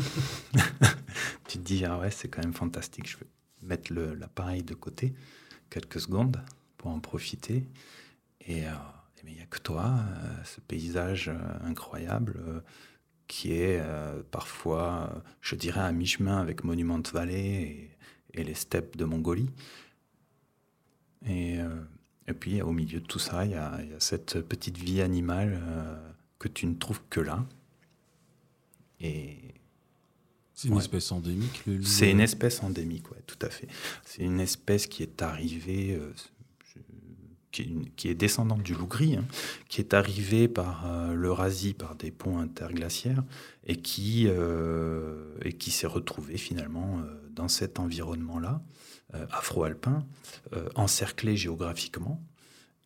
[1.47, 3.27] tu te dis, ah ouais, c'est quand même fantastique, je vais
[3.61, 5.13] mettre l'appareil de côté
[5.69, 6.41] quelques secondes
[6.79, 7.67] pour en profiter.
[8.47, 8.63] Et
[9.23, 9.99] il n'y a que toi,
[10.43, 12.63] ce paysage incroyable
[13.29, 17.89] qui est euh, parfois, je dirais, à mi-chemin avec Monument Valley
[18.33, 19.49] et, les steppes de Mongolie.
[21.25, 21.69] Et, euh,
[22.27, 25.95] et, puis, au milieu de tout ça, il y a, cette petite vie animale euh,
[26.39, 27.45] que tu ne trouves que là.
[28.99, 29.37] Et.
[30.53, 33.67] C'est une espèce endémique, le C'est une espèce endémique, ouais, tout à fait.
[34.03, 35.97] C'est une espèce qui est arrivée
[37.51, 39.25] qui, est descendante du loup gris, hein,
[39.67, 43.23] qui est arrivé par euh, l'Eurasie par des ponts interglaciaires
[43.65, 48.61] et qui, euh, qui s'est retrouvé finalement euh, dans cet environnement-là,
[49.31, 50.05] afro-alpin,
[50.75, 52.21] encerclé géographiquement,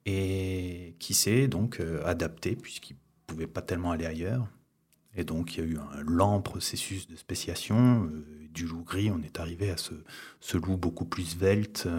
[0.06, 4.48] et qui s'est donc adapté puisqu'il ne pouvait pas tellement aller ailleurs.
[5.16, 8.10] Et donc il y a eu un lent processus de spéciation.
[8.54, 9.94] du loup gris, on est arrivé à ce,
[10.40, 11.90] ce loup beaucoup plus svelte,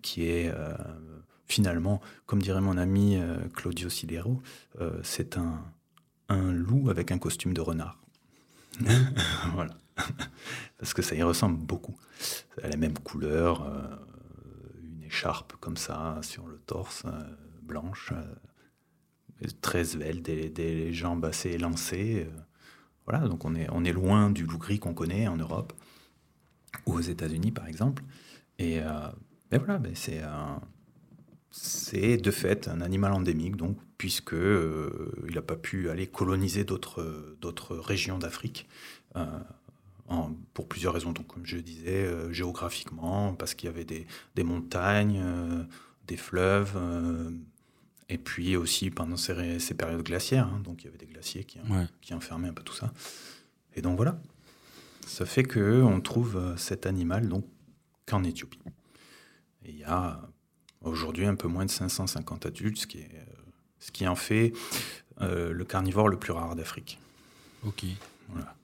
[0.00, 0.50] qui est
[1.48, 4.42] finalement, comme dirait mon ami euh, Claudio Sidero,
[4.80, 5.64] euh, c'est un,
[6.28, 7.98] un loup avec un costume de renard.
[9.54, 9.74] voilà.
[10.78, 11.96] Parce que ça y ressemble beaucoup.
[12.20, 13.96] Ça a la même couleur, euh,
[14.84, 17.04] une écharpe comme ça sur le torse,
[17.62, 18.12] blanche,
[19.60, 22.28] très svelte, des, des, jambes assez élancées.
[23.06, 25.72] voilà, donc on est, on est loin du loup gris qu'on connaît en Europe
[26.86, 28.04] ou aux États-Unis par exemple.
[28.58, 28.80] Et,
[29.50, 30.22] voilà, ben c'est
[31.50, 36.64] c'est de fait un animal endémique, donc, puisque euh, il n'a pas pu aller coloniser
[36.64, 38.68] d'autres régions d'Afrique.
[39.16, 39.26] Euh,
[40.54, 44.06] pour plusieurs raisons, donc, comme je disais, euh, géographiquement, parce qu'il y avait des,
[44.42, 45.22] montagnes,
[46.06, 46.78] des fleuves,
[48.08, 51.44] et puis aussi pendant ces, ces périodes glaciaires, hein, donc il y avait des glaciers
[51.44, 51.58] qui,
[52.00, 52.92] qui enfermaient un peu tout ça.
[53.76, 54.18] Et donc voilà,
[55.06, 57.44] ça fait qu'on trouve cet animal donc
[58.06, 58.60] qu'en Éthiopie.
[59.66, 60.22] Et il y a
[60.82, 63.34] Aujourd'hui, un peu moins de 550 adultes, ce qui, est, euh,
[63.80, 64.52] ce qui en fait
[65.20, 66.98] euh, le carnivore le plus rare d'Afrique.
[67.66, 67.84] Ok.
[68.28, 68.54] Voilà.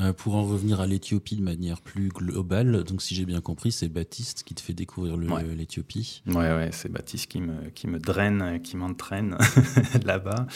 [0.00, 3.70] Euh, pour en revenir à l'Éthiopie de manière plus globale, donc si j'ai bien compris,
[3.70, 6.22] c'est Baptiste qui te fait découvrir l'Éthiopie.
[6.26, 6.34] Ouais.
[6.34, 9.36] ouais, c'est Baptiste qui me, qui me draine, qui m'entraîne
[10.04, 10.46] là-bas.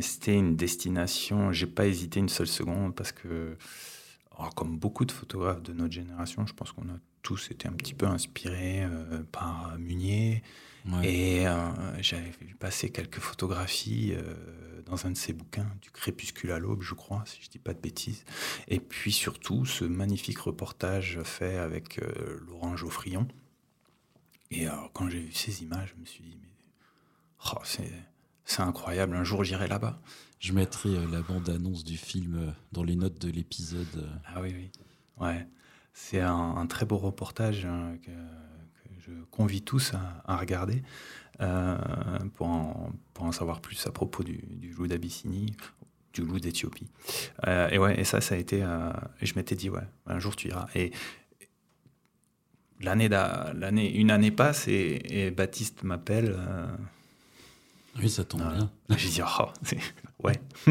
[0.00, 3.56] C'était une destination, j'ai pas hésité une seule seconde parce que,
[4.54, 7.94] comme beaucoup de photographes de notre génération, je pense qu'on a tous été un petit
[7.94, 10.44] peu inspirés euh, par Munier.
[11.02, 16.50] Et euh, j'avais vu passer quelques photographies euh, dans un de ses bouquins, du crépuscule
[16.52, 18.22] à l'aube, je crois, si je ne dis pas de bêtises.
[18.68, 21.98] Et puis surtout, ce magnifique reportage fait avec
[22.46, 23.26] Laurent Geoffrion.
[24.50, 26.50] Et alors, quand j'ai vu ces images, je me suis dit, mais
[27.50, 30.02] oh, c'est incroyable, un jour j'irai là-bas.
[30.38, 34.10] Je mettrai la bande-annonce du film dans les notes de l'épisode.
[34.26, 34.70] Ah oui, oui.
[35.18, 35.46] Ouais.
[35.96, 38.10] C'est un, très beau reportage hein, que,
[38.98, 39.92] je convie tous
[40.26, 40.82] à, regarder
[41.40, 41.78] euh,
[42.34, 44.42] pour, en, savoir plus à propos du,
[44.76, 45.54] loup d'Abyssinie,
[46.12, 46.88] du loup d'Éthiopie.
[47.46, 48.62] Euh, et ouais, et ça, ça a été.
[48.62, 48.90] Euh,
[49.22, 50.66] je m'étais dit, ouais, un jour tu iras.
[50.74, 50.90] Et
[52.80, 56.36] l'année, l'année, une année passe et, Baptiste m'appelle.
[58.00, 58.68] oui, ça tombe bien.
[58.96, 59.76] J'ai dit, oh,
[60.24, 60.40] ouais.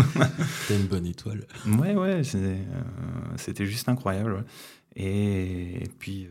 [0.67, 1.47] T'as une bonne étoile.
[1.65, 2.23] Ouais, ouais,
[3.37, 4.43] c'était juste incroyable.
[4.95, 6.29] Et, puis, euh,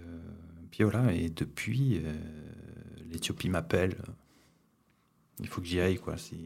[0.71, 2.13] puis voilà, et depuis, euh,
[3.11, 3.97] l'Éthiopie m'appelle.
[5.41, 6.17] Il faut que j'y aille, quoi.
[6.17, 6.37] Si,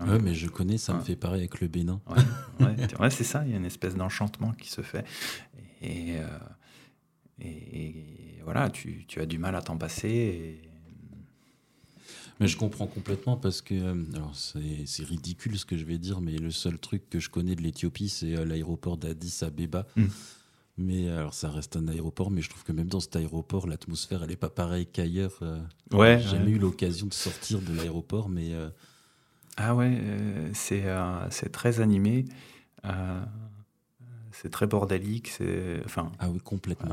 [0.00, 2.00] ouais, mais je connais, ça me fait pareil avec le Bénin.
[3.00, 5.04] Ouais, c'est ça, il y a une espèce d'enchantement qui se fait.
[5.82, 6.26] Et, euh,
[7.40, 7.94] et,
[8.44, 10.60] voilà, tu, tu, as du mal à t'en passer.
[12.38, 13.74] Mais je comprends complètement parce que,
[14.14, 17.54] alors c'est ridicule ce que je vais dire, mais le seul truc que je connais
[17.54, 19.86] de l'Éthiopie, c'est l'aéroport d'Addis Abeba.
[19.96, 20.06] Mmh.
[20.80, 24.22] Mais alors, ça reste un aéroport, mais je trouve que même dans cet aéroport, l'atmosphère,
[24.22, 25.38] elle n'est pas pareille qu'ailleurs.
[25.42, 25.60] Euh.
[25.92, 26.18] ouais.
[26.22, 28.54] J'ai jamais eu l'occasion de sortir de l'aéroport, mais.
[28.54, 28.70] Euh,
[29.58, 30.84] ah ouais, euh, c'est
[31.28, 32.24] c'est très animé.
[34.32, 35.28] c'est très bordélique.
[35.28, 36.12] C'est enfin.
[36.18, 36.92] Ah oui, complètement.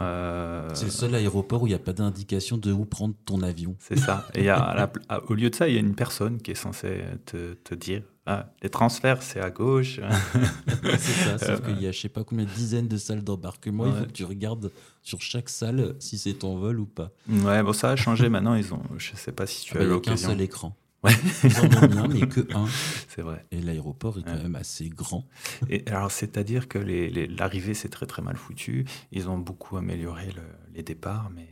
[0.74, 3.78] c'est le seul aéroport où il n'y a pas d'indication de où prendre ton avion.
[3.80, 4.28] C'est ça.
[4.34, 4.92] Et a,
[5.30, 8.04] au lieu de ça, il y a une personne qui est censée te, te dire
[8.30, 10.02] ah, les transferts, c'est à gauche.
[10.84, 13.88] c'est ça, sauf qu'il y a je sais pas combien de dizaines de salles d'embarquement.
[13.88, 14.70] Il faut que tu regardes
[15.02, 17.12] sur chaque salle si c'est ton vol ou pas.
[17.30, 18.56] Ouais, bon, ça a changé maintenant.
[18.56, 20.28] Ils ont, je sais pas si tu ah as bah, l'occasion.
[20.28, 20.76] qu'un seul écran.
[21.06, 21.14] Ouais.
[21.46, 22.66] Ils en ont bien, mais que un.
[23.08, 23.46] C'est vrai.
[23.52, 25.26] Et l'aéroport est quand même assez grand.
[25.70, 28.84] Et alors, c'est-à-dire que l'arrivée, c'est très très mal foutu.
[29.14, 30.28] Ils ont beaucoup amélioré
[30.76, 31.48] les départs, mais,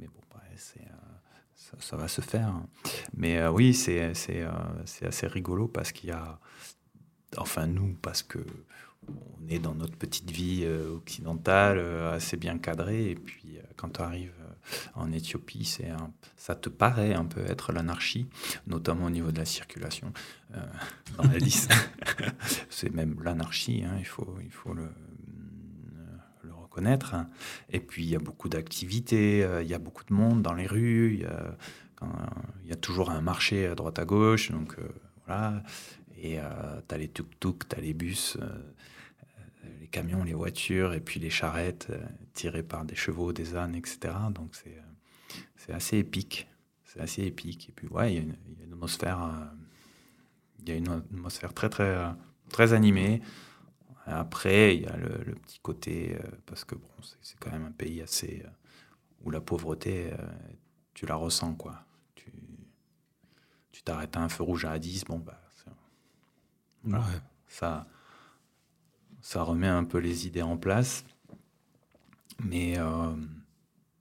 [0.00, 0.06] mais
[1.78, 2.52] ça, va se faire.
[3.16, 6.38] Mais euh, oui, c'est euh, assez rigolo parce qu'il y a,
[7.36, 8.38] enfin nous, parce que
[9.08, 11.78] on est dans notre petite vie euh, occidentale
[12.12, 14.32] assez bien cadrée, et puis quand tu arrives
[14.94, 15.90] en Éthiopie, c'est
[16.36, 18.26] ça te paraît un peu être l'anarchie,
[18.66, 20.12] notamment au niveau de la circulation
[21.16, 21.72] dans la liste.
[22.68, 24.88] c'est même l'anarchie, hein, il, faut, il faut le,
[26.76, 27.14] connaître.
[27.70, 30.52] Et puis, il y a beaucoup d'activités, euh, il y a beaucoup de monde dans
[30.52, 34.50] les rues, il y a, toujours un marché à droite à gauche.
[34.50, 34.82] Donc, euh,
[35.26, 35.62] voilà.
[36.18, 36.44] Et euh,
[36.86, 38.36] tu as les tuk-tuk, tu as les bus,
[39.80, 41.90] les camions, les voitures, et puis les charrettes
[42.34, 44.14] tirées par des chevaux, des ânes, etc.
[44.34, 44.78] Donc, c'est,
[45.56, 46.46] c'est assez épique.
[46.84, 47.70] C'est assez épique.
[47.70, 49.18] Et puis, ouais, il y a une atmosphère.
[50.60, 51.96] il y a une atmosphère très, très,
[52.50, 53.22] très animée.
[54.06, 56.88] Après, il y a le, petit côté, euh, parce que bon,
[57.20, 58.42] c'est quand même un pays assez.
[58.44, 58.50] Euh,
[59.24, 60.16] où la pauvreté, euh,
[60.94, 61.84] tu la ressens, quoi.
[62.14, 62.30] Tu
[63.72, 65.40] tu t'arrêtes à un feu rouge à 10, bon, bah.
[67.48, 67.86] Ça,
[69.20, 71.04] ça remet un peu les idées en place.
[72.44, 72.76] Mais,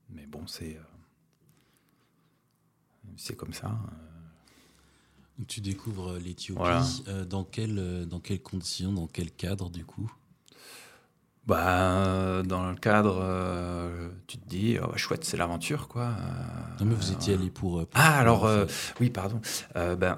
[0.10, 0.80] mais bon, c'est
[3.16, 3.70] c'est comme ça.
[3.70, 4.05] Donc
[5.48, 6.60] tu découvres l'Éthiopie.
[6.60, 6.86] Voilà.
[7.08, 10.12] Euh, dans, quelles, dans quelles conditions, dans quel cadre du coup?
[11.46, 16.06] Bah, dans le cadre, euh, tu te dis, oh, chouette, c'est l'aventure, quoi.
[16.08, 17.80] Euh, Non mais vous étiez allé pour...
[17.82, 18.66] euh, pour- Ah, alors, euh,
[19.00, 19.40] oui, pardon.
[19.76, 20.18] Euh, ben,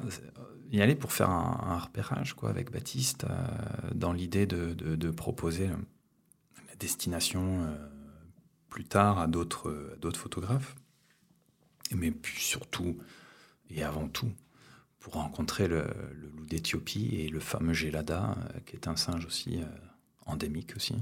[0.72, 3.36] y aller pour faire un, un repérage, quoi, avec Baptiste, euh,
[3.94, 7.76] dans l'idée de, de- de proposer la destination euh,
[8.70, 9.70] plus tard à d'autres
[10.16, 10.76] photographes.
[11.94, 12.98] Mais puis surtout,
[13.70, 14.32] et avant tout,
[15.08, 19.26] pour rencontrer le, le loup d'Éthiopie et le fameux Gelada, euh, qui est un singe
[19.26, 19.66] aussi euh,
[20.26, 20.96] endémique aussi.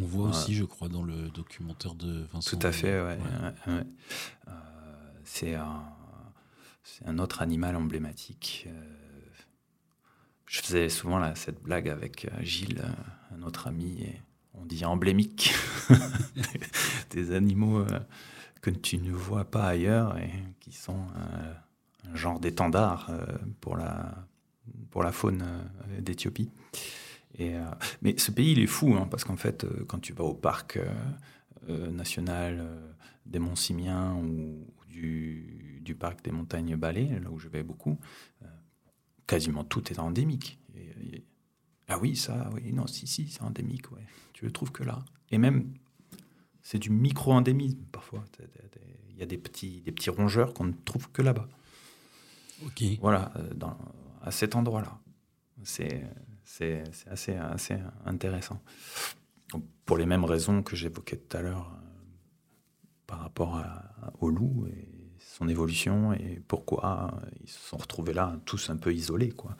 [0.00, 2.56] On voit aussi, je crois, dans le documentaire de Vincent.
[2.56, 3.16] Tout à fait, ouais.
[3.16, 3.16] Ouais.
[3.16, 3.86] ouais, ouais.
[4.48, 4.52] Euh,
[5.24, 8.68] c'est un, autre animal emblématique.
[10.46, 12.84] Je faisais souvent là, cette blague avec Gilles,
[13.34, 14.20] un autre ami, et
[14.54, 15.52] on dit emblémique.
[17.10, 18.00] Des animaux euh,
[18.60, 21.54] que tu ne vois pas ailleurs et qui sont euh,
[22.12, 23.24] un genre d'étendard euh,
[23.60, 24.26] pour, la,
[24.90, 26.50] pour la faune euh, d'Éthiopie.
[27.36, 27.64] Et, euh,
[28.02, 30.78] mais ce pays, il est fou, hein, parce qu'en fait, quand tu vas au parc
[31.66, 32.64] national
[33.24, 37.98] des Monts Simiens ou, du, parc des montagnes Balais, là où je vais beaucoup,
[39.26, 40.58] quasiment tout est endémique.
[41.88, 44.04] Ah oui, ça, oui, non, si, si, c'est endémique, ouais.
[44.32, 45.04] Tu le trouves que là.
[45.30, 45.74] Et même,
[46.62, 48.24] c'est du micro-endémisme parfois.
[49.10, 51.48] Il y a des petits, des petits rongeurs qu'on ne trouve que là-bas.
[53.00, 53.66] Voilà, euh,
[54.22, 54.98] à cet endroit-là.
[55.62, 56.02] C'est
[57.10, 58.60] assez, assez intéressant.
[59.84, 61.86] Pour les mêmes raisons que j'évoquais tout à l'heure euh,
[63.06, 63.62] par rapport
[64.20, 64.88] au loup et
[65.18, 69.56] son évolution et pourquoi euh, ils se sont retrouvés là tous un peu isolés quoi,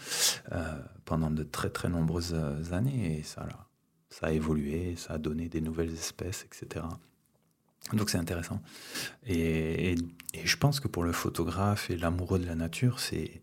[1.04, 2.34] pendant de très très nombreuses
[2.72, 3.46] années et ça,
[4.08, 6.84] ça a évolué, ça a donné des nouvelles espèces, etc.
[7.92, 8.60] Donc c'est intéressant.
[9.26, 9.96] Et, et-
[10.32, 13.42] et je pense que pour le photographe et l'amoureux de la nature, c'est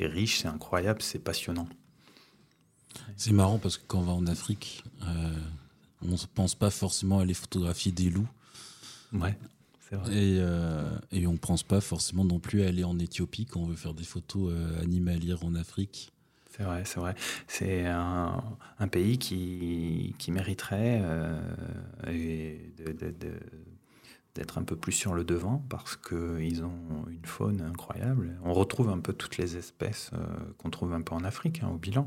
[0.00, 1.68] riche, c'est incroyable, c'est passionnant.
[3.16, 5.32] C'est marrant parce que quand on va en Afrique, euh,
[6.02, 8.28] on ne pense pas forcément à aller photographier des loups.
[9.12, 9.38] Ouais,
[9.88, 10.12] c'est vrai.
[10.12, 13.60] Et, euh, et on ne pense pas forcément non plus à aller en Éthiopie quand
[13.60, 16.10] on veut faire des photos euh, animalières en Afrique.
[16.60, 17.14] C'est vrai, c'est vrai.
[17.46, 18.42] C'est un,
[18.90, 21.40] pays qui, mériterait euh,
[24.34, 28.38] d'être un peu plus sur le devant parce qu'ils ont une faune incroyable.
[28.44, 30.18] On retrouve un peu toutes les espèces euh,
[30.58, 32.06] qu'on trouve un peu en Afrique, hein, au bilan,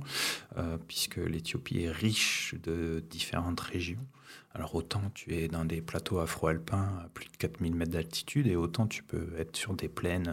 [0.60, 4.06] euh, puisque l'Éthiopie est riche de différentes régions.
[4.54, 8.56] Alors autant tu es dans des plateaux afro-alpins à plus de 4000 mètres d'altitude et
[8.56, 10.32] autant tu peux être sur des plaines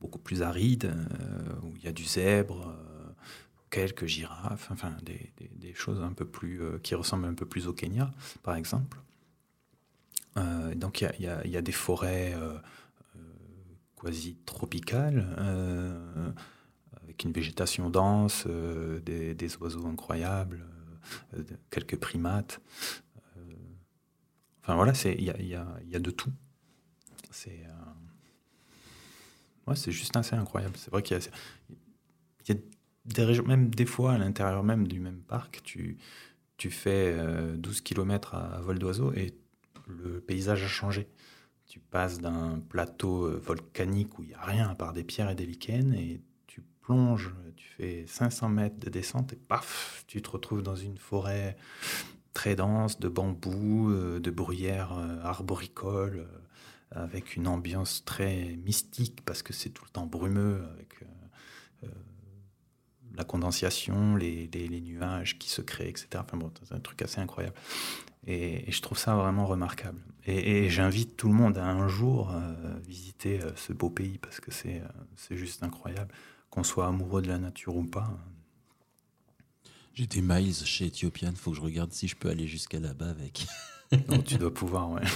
[0.00, 0.90] beaucoup plus arides
[1.62, 2.74] où il y a du zèbre,
[3.72, 7.72] quelques girafes, enfin des, choses un peu plus euh, qui ressemblent un peu plus au
[7.72, 8.98] Kenya, par exemple.
[10.36, 12.58] Euh, donc il y a- des forêts euh,
[14.00, 15.26] quasi tropicales
[17.02, 20.64] avec une végétation dense, des, oiseaux incroyables,
[21.70, 22.60] quelques primates.
[24.62, 26.32] Enfin voilà, il y a, de tout.
[27.30, 27.64] C'est
[29.66, 30.76] ouais, c'est juste assez incroyable.
[30.76, 31.24] C'est vrai qu'il y a,
[32.48, 32.60] y a
[33.04, 35.98] des même des fois à l'intérieur même du même parc, tu,
[36.56, 39.34] tu fais euh, 12 km à, vol d'oiseau et
[39.86, 41.08] le paysage a changé.
[41.66, 45.30] Tu passes d'un plateau euh, volcanique où il n'y a rien à part des pierres
[45.30, 50.20] et des lichens et tu plonges, tu fais 500 mètres de descente et paf, tu
[50.20, 51.56] te retrouves dans une forêt
[52.34, 56.42] très dense de bambous, euh, de bruyères euh, arboricoles, euh,
[56.94, 60.84] avec une ambiance très mystique parce que c'est tout le temps brumeux euh,
[61.84, 61.88] euh,
[63.16, 66.06] la condensation, les, les- les nuages qui se créent, etc.
[66.16, 67.56] Enfin bon, c'est un truc assez incroyable.
[68.26, 70.00] Et, et je trouve ça vraiment remarquable.
[70.26, 72.54] Et, et j'invite tout le monde à un jour euh,
[72.86, 76.12] visiter euh, ce beau pays parce que c'est euh, c'est juste incroyable.
[76.50, 78.10] Qu'on soit amoureux de la nature ou pas.
[79.94, 83.10] J'ai des miles chez Ethiopian, faut que je regarde si je peux aller jusqu'à là-bas
[83.10, 83.46] avec.
[84.08, 85.02] Donc tu dois pouvoir, ouais.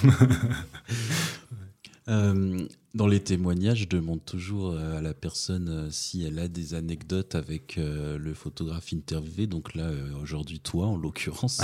[2.08, 6.48] Euh, dans les témoignages, je demande toujours euh, à la personne euh, si elle a
[6.48, 9.46] des anecdotes avec euh, le photographe interviewé.
[9.46, 9.90] Donc là,
[10.22, 11.60] aujourd'hui, toi, en l'occurrence.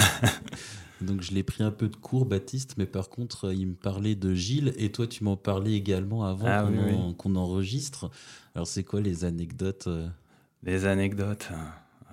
[1.00, 4.14] Donc je l'ai pris un peu de cours, Baptiste, mais par contre, il me parlait
[4.14, 8.10] de Gilles et toi, tu m'en parlais également avant Ah qu'on oui, en- qu'on enregistre.
[8.54, 9.88] Alors, c'est quoi les anecdotes
[10.62, 11.48] Les anecdotes.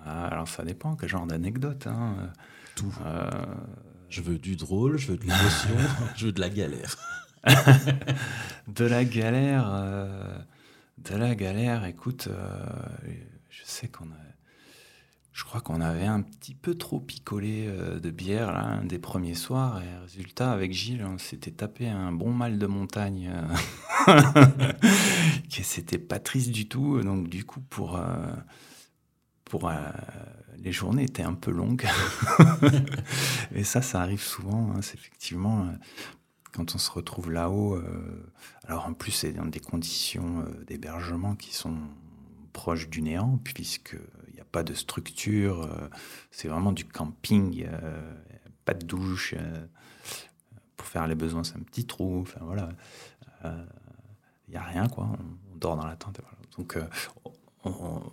[0.04, 1.86] Ah, alors ça dépend quel genre d'anecdote.
[1.86, 2.16] Hein.
[2.74, 2.92] Tout.
[3.04, 3.30] Euh,
[4.08, 5.76] Je veux du drôle, je veux de l'émotion,
[6.16, 6.96] je veux de la galère.
[8.68, 9.68] de la galère.
[9.72, 10.38] euh,
[10.98, 12.66] de la galère, écoute, euh,
[13.48, 14.08] je sais qu'on
[15.32, 19.34] je crois qu'on avait un petit peu trop picolé euh, de bière là, des premiers
[19.34, 19.80] soirs.
[19.82, 23.32] Et résultat, avec Gilles, on s'était tapé un bon mal de montagne.
[24.06, 27.00] que c'était pas triste du tout.
[27.00, 27.98] Donc, du coup, pour.
[30.58, 31.86] les journées étaient un peu longues.
[33.54, 34.72] et ça, ça arrive souvent.
[34.72, 35.68] hein, c'est effectivement.
[36.60, 38.32] Euh, on se retrouve là-haut, euh,
[38.64, 41.76] alors en plus c'est dans des conditions euh, d'hébergement qui sont
[42.52, 45.88] proches du néant, puisqu'il n'y a pas de structure, euh,
[46.30, 48.14] c'est vraiment du camping, euh,
[48.64, 49.66] pas de douche, euh,
[50.76, 52.68] pour faire les besoins c'est un petit trou, enfin voilà,
[53.44, 53.64] Euh,
[54.48, 55.08] il n'y a rien quoi,
[55.52, 56.20] on, dort dans la tente.
[56.58, 56.84] Donc euh,
[57.64, 58.12] on- on-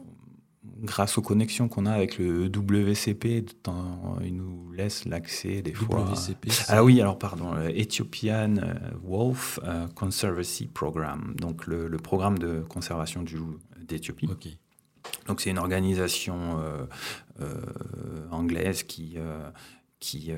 [0.82, 5.74] grâce aux connexions qu'on a avec le WCP, de temps- il nous laisse l'accès des
[5.74, 6.02] fois.
[6.12, 6.50] WCP.
[6.68, 12.62] Ah oui, alors pardon, Ethiopian euh, Wolf euh, Conservancy Program, donc le, le programme de
[12.62, 14.28] conservation du loup d'Éthiopie.
[14.32, 14.48] Ok.
[15.28, 16.86] Donc c'est une organisation euh,
[17.40, 19.50] euh, anglaise qui, euh,
[20.00, 20.32] qui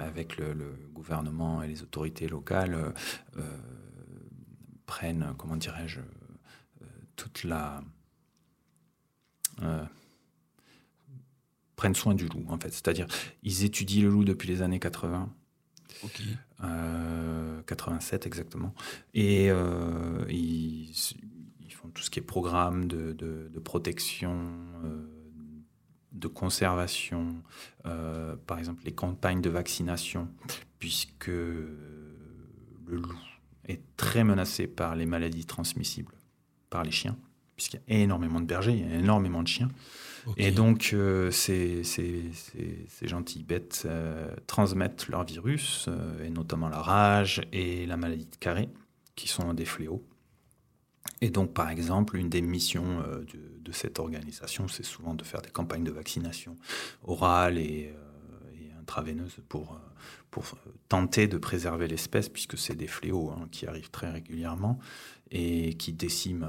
[0.00, 2.92] avec le, le gouvernement et les autorités locales,
[4.86, 6.00] prennent, comment dirais-je,
[7.16, 7.82] toute la...
[9.62, 9.84] euh,
[11.76, 12.70] prennent soin du loup, en fait.
[12.72, 13.06] C'est-à-dire,
[13.42, 15.28] ils étudient le loup depuis les années 80.
[16.02, 16.22] Ok.
[16.62, 18.74] Euh, 87 exactement.
[19.14, 20.90] Et euh, ils,
[21.60, 24.50] ils font tout ce qui est programme de, de- de protection,
[24.84, 25.06] euh,
[26.12, 27.42] de conservation,
[27.84, 30.28] par exemple les campagnes de vaccination,
[30.80, 31.76] puisque le
[32.88, 33.18] loup
[33.68, 36.12] est très menacé par les maladies transmissibles
[36.68, 37.16] par les chiens,
[37.60, 39.70] puisqu'il y a énormément de bergers, il y a énormément de chiens.
[40.38, 46.30] Et donc, euh, ces, ces, ces- ces gentilles bêtes euh, transmettent leur virus, euh, et
[46.30, 48.70] notamment la rage et la maladie de Carré,
[49.14, 50.02] qui sont des fléaux.
[51.20, 55.42] Et donc, par exemple, une des missions de, de cette organisation, c'est souvent de faire
[55.42, 56.56] des campagnes de vaccination
[57.04, 57.92] orale et,
[58.54, 59.78] et intraveineuse pour,
[60.30, 60.44] pour
[60.88, 64.78] tenter de préserver l'espèce, puisque c'est des fléaux hein, qui arrivent très régulièrement
[65.30, 66.48] et qui déciment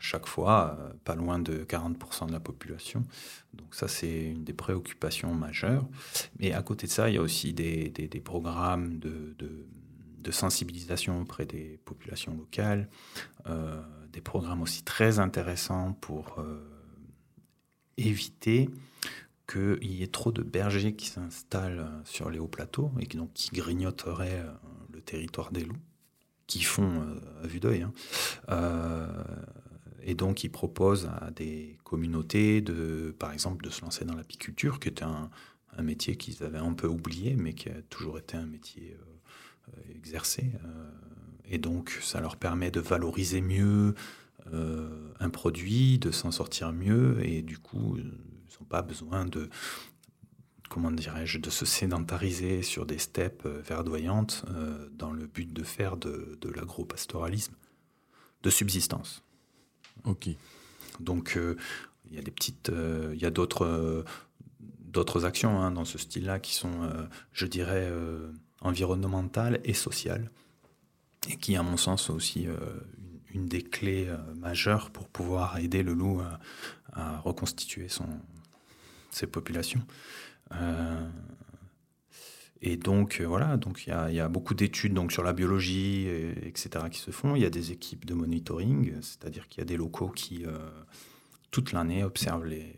[0.00, 3.02] chaque fois euh, pas loin de 40% de la population.
[3.54, 5.86] Donc ça, c'est une des préoccupations majeures.
[6.38, 7.90] Mais à côté de ça, il y a aussi des,
[8.24, 9.34] programmes de,
[10.30, 12.86] sensibilisation auprès des populations locales,
[13.46, 13.82] euh,
[14.12, 16.60] des programmes aussi très intéressants pour euh,
[17.96, 18.68] éviter
[19.50, 23.32] qu'il y ait trop de bergers qui s'installent sur les hauts plateaux et qui, donc,
[23.32, 24.44] qui grignoteraient
[24.92, 25.80] le territoire des loups,
[26.46, 27.06] qui font
[27.42, 27.86] à vue d'œil.
[28.48, 29.14] hein.
[30.08, 34.80] Et donc, ils proposent à des communautés, de, par exemple, de se lancer dans l'apiculture,
[34.80, 35.28] qui est un,
[35.82, 40.50] métier qu'ils avaient un peu oublié, mais qui a toujours été un métier euh, exercé.
[40.64, 40.90] euh,
[41.44, 43.94] et donc, ça leur permet de valoriser mieux
[44.54, 49.50] euh, un produit, de s'en sortir mieux, et du coup, ils n'ont pas besoin de,
[50.70, 54.46] comment dirais-je, de se sédentariser sur des steppes verdoyantes
[54.92, 57.56] dans le but de faire de, de l'agro-pastoralisme
[58.42, 59.22] de subsistance.
[60.04, 60.28] Ok.
[61.00, 61.56] Donc, euh,
[62.10, 64.04] il y a des petites, euh, il y a d'autres, euh,
[64.60, 66.90] d'autres actions hein, dans ce style-là qui sont,
[67.32, 67.92] je dirais,
[68.62, 70.30] environnementales et sociales,
[71.28, 72.46] et qui, à mon sens, sont aussi
[73.34, 76.40] une, des clés majeures pour pouvoir aider le loup à,
[76.94, 78.06] à reconstituer son,
[79.10, 79.82] ses populations.
[82.64, 86.06] Euh, et donc, euh, voilà, donc il y a, beaucoup d'études donc, sur la biologie,
[86.06, 87.36] et- etc., qui se font.
[87.36, 90.58] Il y a des équipes de monitoring, c'est-à-dire qu'il y a des locaux qui, euh,
[91.50, 92.74] toute l'année, observent les,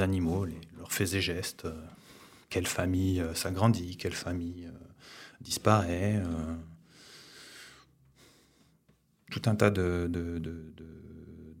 [0.00, 1.72] animaux, les- leurs faits et gestes, euh,
[2.50, 4.70] quelle famille euh, s'agrandit, quelle famille euh,
[5.40, 6.16] disparaît.
[6.24, 6.54] euh,
[9.30, 10.38] tout un tas de, de-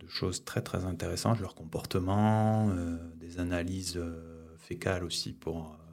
[0.08, 5.83] choses très, très intéressantes, leur comportement, euh, des analyses euh, fécales aussi pour euh,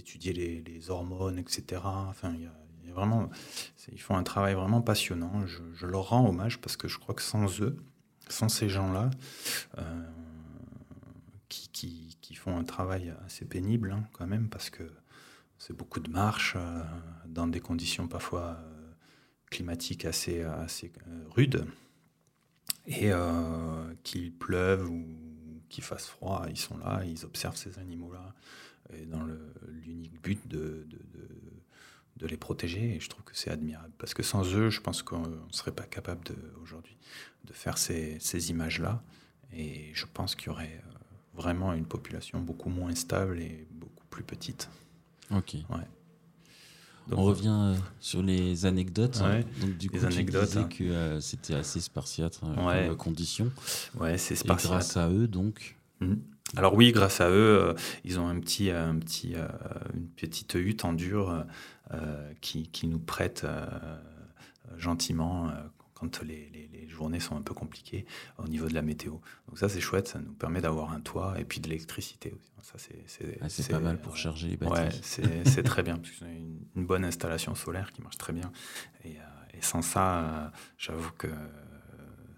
[0.00, 1.82] étudier les, hormones, etc.
[1.84, 3.30] Enfin, il y a, vraiment,
[3.92, 5.46] ils font un travail vraiment passionnant.
[5.46, 7.76] Je, leur rends hommage parce que je crois que sans eux,
[8.28, 9.10] sans ces gens-là,
[9.78, 10.08] euh,
[11.48, 14.84] qui, qui- qui font un travail assez pénible hein, quand même, parce que
[15.58, 16.82] c'est beaucoup de marches euh,
[17.26, 18.92] dans des conditions parfois euh,
[19.50, 20.92] climatiques assez, assez
[21.30, 21.66] rudes.
[22.86, 23.12] Et
[24.02, 25.04] qu'il pleuve ou
[25.68, 28.34] qu'il fasse froid, ils sont là, ils observent ces animaux-là,
[28.94, 29.22] et dans
[29.84, 31.28] l'unique but de, de, de-
[32.16, 32.96] de les protéger.
[32.96, 33.92] Et je trouve que c'est admirable.
[33.98, 36.20] Parce que sans eux, je pense qu'on ne serait pas capable
[36.62, 36.96] aujourd'hui
[37.46, 39.02] de faire ces, ces images-là.
[39.54, 40.98] Et je pense qu'il y aurait euh,
[41.34, 44.68] vraiment une population beaucoup moins stable et beaucoup plus petite.
[45.34, 45.56] Ok.
[47.08, 49.18] Donc, On revient euh, sur les anecdotes.
[49.22, 49.30] hein.
[49.38, 50.64] Ouais, Donc, du coup, les anecdotes, hein.
[50.68, 52.86] que euh, c'était assez spartiate euh, Ouais.
[52.88, 53.50] comme condition.
[53.98, 54.70] Ouais, c'est Et spartiate.
[54.70, 56.20] grâce à eux, donc, Mhm.
[56.56, 57.74] Alors oui, grâce à eux, euh,
[58.04, 59.46] ils ont un petit, un petit, euh,
[59.94, 61.44] une petite hutte en dur
[61.92, 63.46] euh, qui, qui, nous prête
[64.76, 65.50] gentiment
[65.94, 68.04] quand les, les, les, journées sont un peu compliquées
[68.38, 69.12] au niveau de la météo.
[69.48, 72.50] Donc ça, c'est chouette, ça nous permet d'avoir un toit et puis de l'électricité aussi.
[72.62, 74.82] Ça, c'est ah, pas mal pour charger les batteries.
[74.82, 78.32] Ouais, c'est très bien, parce que c'est une, une, bonne installation solaire qui marche très
[78.32, 78.52] bien.
[79.04, 79.12] Et,
[79.54, 81.28] et sans ça, j'avoue que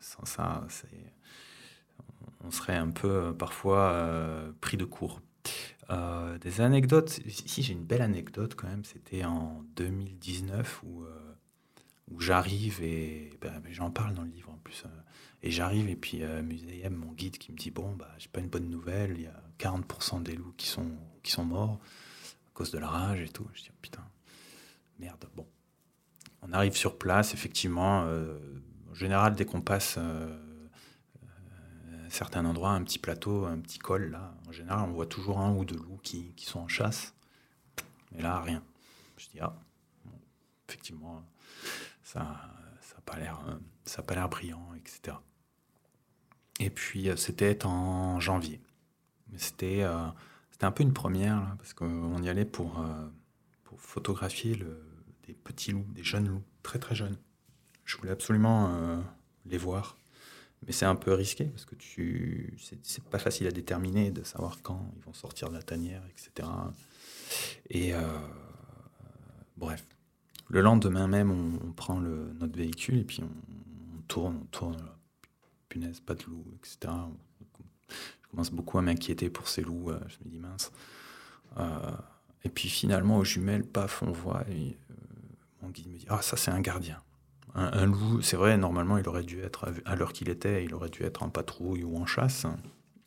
[0.01, 1.12] sans ça, c'est
[2.45, 5.21] on serait un peu euh, parfois euh, pris de court.
[5.91, 11.05] Euh, des anecdotes, si j'ai une belle anecdote quand même, c'était en 2019 où,
[12.11, 14.85] où j'arrive et ben, j'en parle dans le livre en plus.
[15.43, 18.41] et j'arrive et puis euh, Muséum, mon guide, qui me dit bon bah j'ai pas
[18.41, 21.81] une bonne nouvelle, il y a 40% des loups qui sont qui sont morts
[22.47, 23.47] à cause de la rage et tout.
[23.53, 24.05] Je dis putain
[24.99, 25.25] merde.
[25.35, 25.47] Bon,
[26.43, 28.07] on arrive sur place effectivement.
[28.91, 29.99] en général dès qu'on passe
[32.13, 35.55] certains endroits, un petit plateau, un petit col, là, en général, on voit toujours un
[35.55, 37.15] ou deux loups qui, qui sont en chasse.
[38.13, 38.63] Mais là, rien.
[39.17, 39.55] Je dis, ah,
[40.69, 41.25] effectivement,
[42.03, 43.41] ça n'a pas l'air
[43.85, 45.17] ça pas l'air brillant, etc.
[46.61, 48.61] Et puis, euh, c'était en janvier.
[49.33, 53.09] Euh, c'était un peu une première, là, parce qu'on y allait pour, euh,
[53.65, 54.83] pour photographier le,
[55.27, 57.17] des petits loups, des jeunes loups, très très jeunes.
[57.85, 59.03] Je voulais absolument
[59.45, 59.97] les voir.
[60.67, 64.59] Mais c'est un peu risqué parce que tu, c'est pas facile à déterminer de savoir
[64.63, 66.49] quand ils vont sortir de la tanière, etc.
[67.69, 68.01] Et euh,
[69.57, 69.85] bref,
[70.49, 74.77] le lendemain même, on, prend le, notre véhicule et puis on, tourne, on tourne.
[75.69, 76.93] Punaise, pas de loup, etc.
[77.89, 79.91] Je commence beaucoup à m'inquiéter pour ces loups.
[79.91, 80.71] Euh, je me dis mince.
[81.59, 81.97] Euh,
[82.45, 84.45] et puis finalement, aux jumelles, paf, on voit.
[84.51, 84.77] Et,
[85.63, 87.01] mon guide me dit Ah, ça, c'est un gardien.
[87.55, 90.89] Un, loup, c'est vrai, normalement, il aurait dû être, à l'heure qu'il était, il aurait
[90.89, 92.47] dû être en patrouille ou en chasse.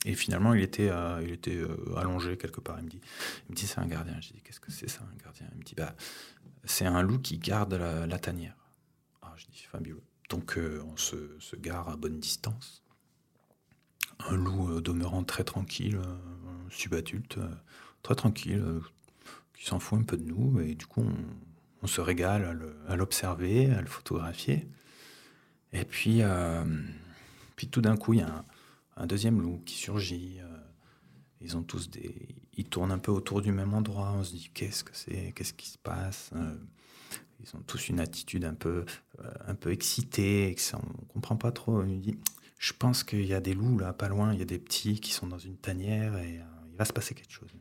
[0.06, 0.92] Et finalement, il était,
[1.24, 2.78] il était euh, allongé quelque part.
[2.80, 3.02] Il me dit,
[3.50, 4.16] dit c'est un gardien.
[4.22, 5.48] Je dis, qu'est-ce que c'est ça, un gardien?
[5.54, 5.96] Il me dit, bah,
[6.64, 8.56] c'est un loup qui garde la, tanière.
[9.24, 10.04] Ah, je dis, fabuleux.
[10.30, 12.84] Donc, euh, on se, gare à bonne distance.
[14.20, 16.00] Un loup euh, demeurant très tranquille,
[16.70, 17.40] subadulte,
[18.04, 18.64] très tranquille,
[19.56, 20.60] qui s'en fout un peu de nous.
[20.60, 21.16] Et du coup, on,
[21.86, 24.68] on se régale à l'observer, à, le photographier.
[25.72, 26.66] Et puis, euh,
[27.56, 28.44] puis tout d'un coup, il y a
[28.98, 30.40] un, deuxième loup qui surgit.
[30.40, 30.48] Euh,
[31.42, 34.14] ils ont tous des, ils tournent un peu autour du même endroit.
[34.18, 36.32] On se dit qu'est-ce que c'est, qu'est-ce qui se passe?
[36.36, 36.56] Euh,
[37.40, 38.86] ils ont tous une attitude un peu,
[39.46, 40.56] un peu excitée.
[40.74, 41.84] on ne comprend pas trop.
[41.84, 42.18] Il dit,
[42.58, 44.34] je pense qu'il y a des loups là, pas loin.
[44.34, 47.14] Il y a des petits qui sont dans une tanière et il va se passer
[47.14, 47.52] quelque chose.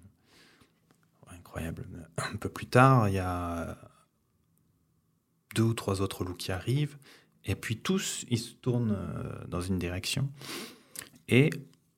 [1.28, 1.84] incroyable.
[2.16, 3.76] Un peu plus tard, il y a
[5.54, 6.96] deux ou trois autres loups qui arrivent,
[7.44, 10.30] et puis tous, ils se tournent euh, dans une direction,
[11.28, 11.50] et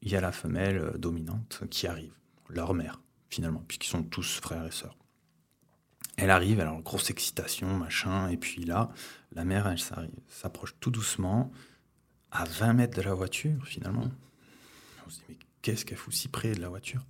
[0.03, 2.13] il y a la femelle euh, dominante qui arrive,
[2.49, 4.97] leur mère, finalement, puisqu'ils sont tous frères et sœurs.
[6.17, 8.91] Elle arrive, alors grosse excitation, machin, et puis là,
[9.33, 9.79] la mère, elle
[10.29, 11.53] s'approche tout doucement,
[12.31, 14.11] à 20 mètres de la voiture, finalement.
[15.07, 17.05] On se dit, mais qu'est-ce qu'elle fout si près de la voiture?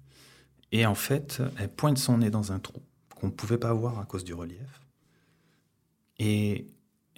[0.73, 2.83] Et en fait, elle pointe son nez dans un trou
[3.15, 4.81] qu'on ne pouvait pas voir à cause du relief.
[6.19, 6.67] Et,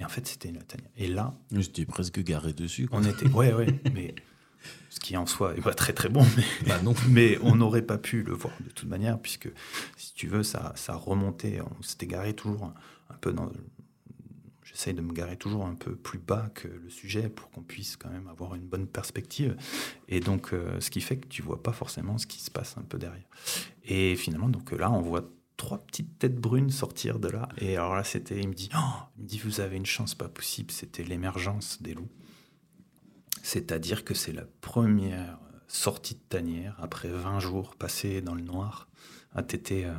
[0.03, 0.91] en fait, c'était une tanière.
[0.97, 1.35] Et là.
[1.53, 2.89] J'étais presque garé dessus.
[2.93, 3.29] On était.
[3.29, 3.81] Ouais, ouais.
[3.93, 4.15] mais
[4.91, 6.95] ce qui en soi est pas très très bon, mais, bah non.
[7.09, 9.51] mais on n'aurait pas pu le voir de toute manière, puisque
[9.97, 11.61] si tu veux, ça, ça remontait.
[11.61, 12.73] On s'était garé toujours
[13.11, 13.51] un, peu dans.
[14.63, 17.97] J'essaye de me garer toujours un peu plus bas que le sujet pour qu'on puisse
[17.97, 19.57] quand même avoir une bonne perspective.
[20.09, 22.77] Et donc, euh, ce qui fait que tu vois pas forcément ce qui se passe
[22.77, 23.25] un peu derrière.
[23.85, 25.29] Et finalement, donc là, on voit
[25.59, 27.49] trois petites têtes brunes sortir de là.
[27.59, 30.15] Et alors là, c'était, il me dit, oh, il me dit, vous avez une chance
[30.15, 30.71] pas possible.
[30.71, 32.09] C'était l'émergence des loups.
[33.43, 38.89] C'est-à-dire que c'est la première sortie de tanière après 20 jours passés dans le noir
[39.35, 39.95] à téter euh,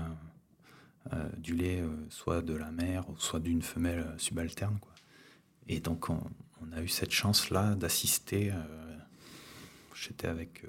[1.14, 4.80] euh, du lait, euh, soit de la mère, soit d'une femelle subalterne.
[4.80, 4.94] Quoi.
[5.68, 6.22] Et donc, on,
[6.62, 8.52] on, a eu cette chance-là d'assister.
[9.94, 10.64] J'étais avec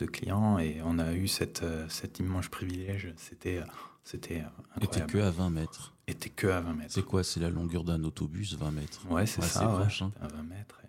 [0.00, 3.12] de clients et on a eu cette, euh, cet immense privilège.
[3.16, 3.64] C'était euh,
[4.02, 4.42] c'était
[4.80, 5.94] Était que à 20 mètres.
[6.06, 6.92] Était que à 20 mètres.
[6.92, 9.06] C'est quoi C'est la longueur d'un autobus, 20 mètres?
[9.08, 9.64] Ouais, c'est ça.
[9.64, 10.12] Hein.
[10.20, 10.80] À 20 mètres.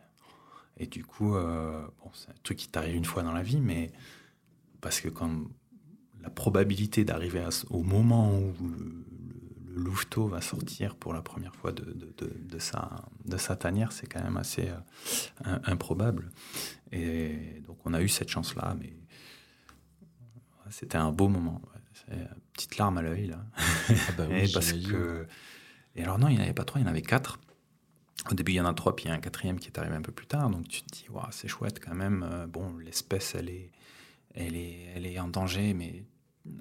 [0.78, 3.60] Et, du coup, euh, bon, c'est un truc qui t'arrive une fois dans la vie,
[3.60, 3.92] mais
[4.80, 5.30] parce que quand
[6.24, 9.06] la probabilité d'arriver au moment où le,
[9.76, 14.08] louveteau va sortir pour la première fois de, de, de, sa, de sa tanière, c'est
[14.08, 14.70] quand même assez
[15.46, 16.32] improbable.
[16.92, 18.94] Et donc on a eu cette chance-là, mais
[20.72, 21.62] c'était un beau moment.
[22.54, 23.46] Petite larme à l'œil, là.
[23.58, 25.28] Ah bah parce que...
[25.96, 27.40] Et alors non, il n'y en avait pas trois, il y en avait quatre.
[28.30, 29.78] Au début, il y en a trois, puis il y a un quatrième qui est
[29.78, 30.50] arrivé un peu plus tard.
[30.50, 32.28] Donc tu te dis, c'est chouette quand même.
[32.30, 33.72] Euh, bon, l'espèce, elle est,
[34.34, 36.06] elle, est, elle est en danger, mais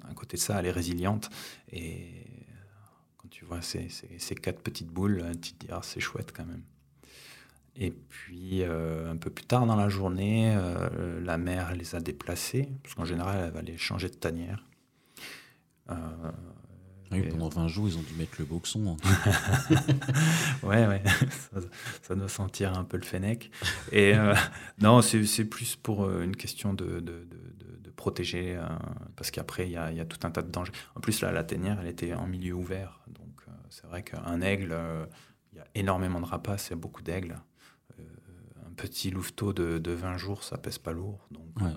[0.09, 1.29] à côté de ça, elle est résiliente.
[1.71, 2.25] Et
[3.17, 6.45] quand tu vois ces, ces, quatre petites boules, tu te dis, ah, c'est chouette quand
[6.45, 6.63] même.
[7.75, 11.99] Et puis, euh, un peu plus tard dans la journée, euh, la mère les a
[11.99, 14.65] déplacés, parce qu'en général, elle va les changer de tanière.
[15.89, 15.95] Euh,
[17.11, 18.97] oui, pendant 20 jours, ils ont dû mettre le boxon.
[20.63, 21.03] ouais, ouais,
[22.01, 23.51] ça, doit sentir un peu le fennec.
[23.91, 24.13] Et
[24.81, 28.59] non, c'est plus pour une question de, de, de, protéger,
[29.15, 30.71] parce qu'après, il y, y a, tout un tas de dangers.
[30.95, 33.01] En plus, là, la tanière, elle était en milieu ouvert.
[33.07, 34.75] Donc, c'est vrai qu'un aigle,
[35.51, 37.37] il y a énormément de rapaces, il y a beaucoup d'aigles
[38.75, 41.27] petit louveteau de, 20 jours, ça pèse pas lourd.
[41.31, 41.69] Donc, euh,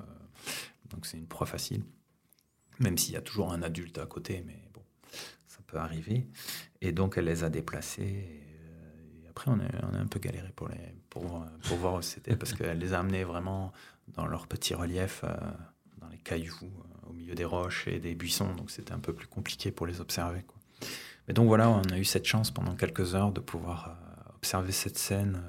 [0.91, 1.85] donc c'est une proie facile.
[2.81, 4.83] Même s'il y a toujours un adulte à côté, mais bon,
[5.47, 6.29] ça peut arriver.
[6.81, 8.03] Et donc, elle les a déplacés.
[8.03, 12.03] Et, euh, après, on, on a un peu galéré pour, les, pour, pour voir où
[12.03, 13.73] c'était, parce qu'elle les a amenés vraiment
[14.09, 15.35] dans leur petit relief, euh,
[15.99, 16.73] dans les cailloux,
[17.07, 18.55] au milieu des roches et des buissons.
[18.55, 20.43] Donc, c'était un peu plus compliqué pour les observer.
[20.43, 20.59] Quoi.
[21.29, 23.97] Mais donc, voilà, on a eu cette chance pendant quelques heures de pouvoir
[24.35, 25.41] observer cette scène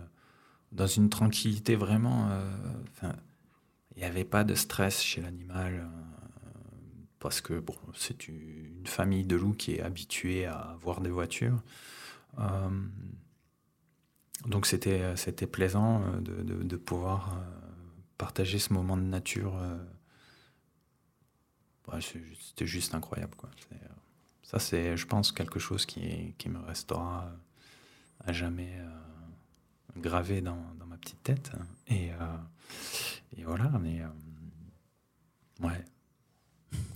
[0.76, 2.30] dans une tranquillité vraiment.
[2.30, 3.12] Euh,
[3.96, 5.88] il n'y avait pas de stress chez l'animal euh,
[7.20, 7.64] parce que
[7.96, 11.64] c'est une famille de loups qui est habituée à voir des voitures.
[12.40, 12.70] Euh,
[14.48, 17.42] donc c'était plaisant de, pouvoir
[18.18, 19.54] partager ce moment de nature.
[22.02, 23.34] c'était juste incroyable.
[24.44, 27.32] Ça, c'est, je pense, quelque chose qui, qui me restera
[28.24, 28.78] à jamais
[29.96, 31.52] gravé dans, ma petite tête.
[31.88, 32.38] Et, euh,
[33.38, 35.86] et voilà, mais euh, ouais,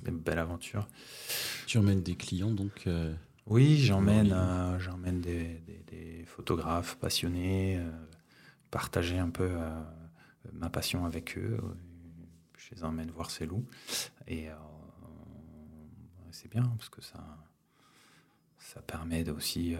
[0.06, 0.88] une belle aventure.
[1.68, 3.14] Tu emmènes des clients donc euh,
[3.46, 4.36] Oui, j'emmène
[4.80, 7.82] j'emmène des, des, photographes passionnés,
[8.72, 9.52] partager un peu
[10.54, 11.60] ma passion avec eux.
[12.58, 13.66] Je les emmène voir ces loups.
[14.28, 14.48] Et
[16.32, 17.20] c'est bien parce que ça,
[18.58, 19.76] ça permet aussi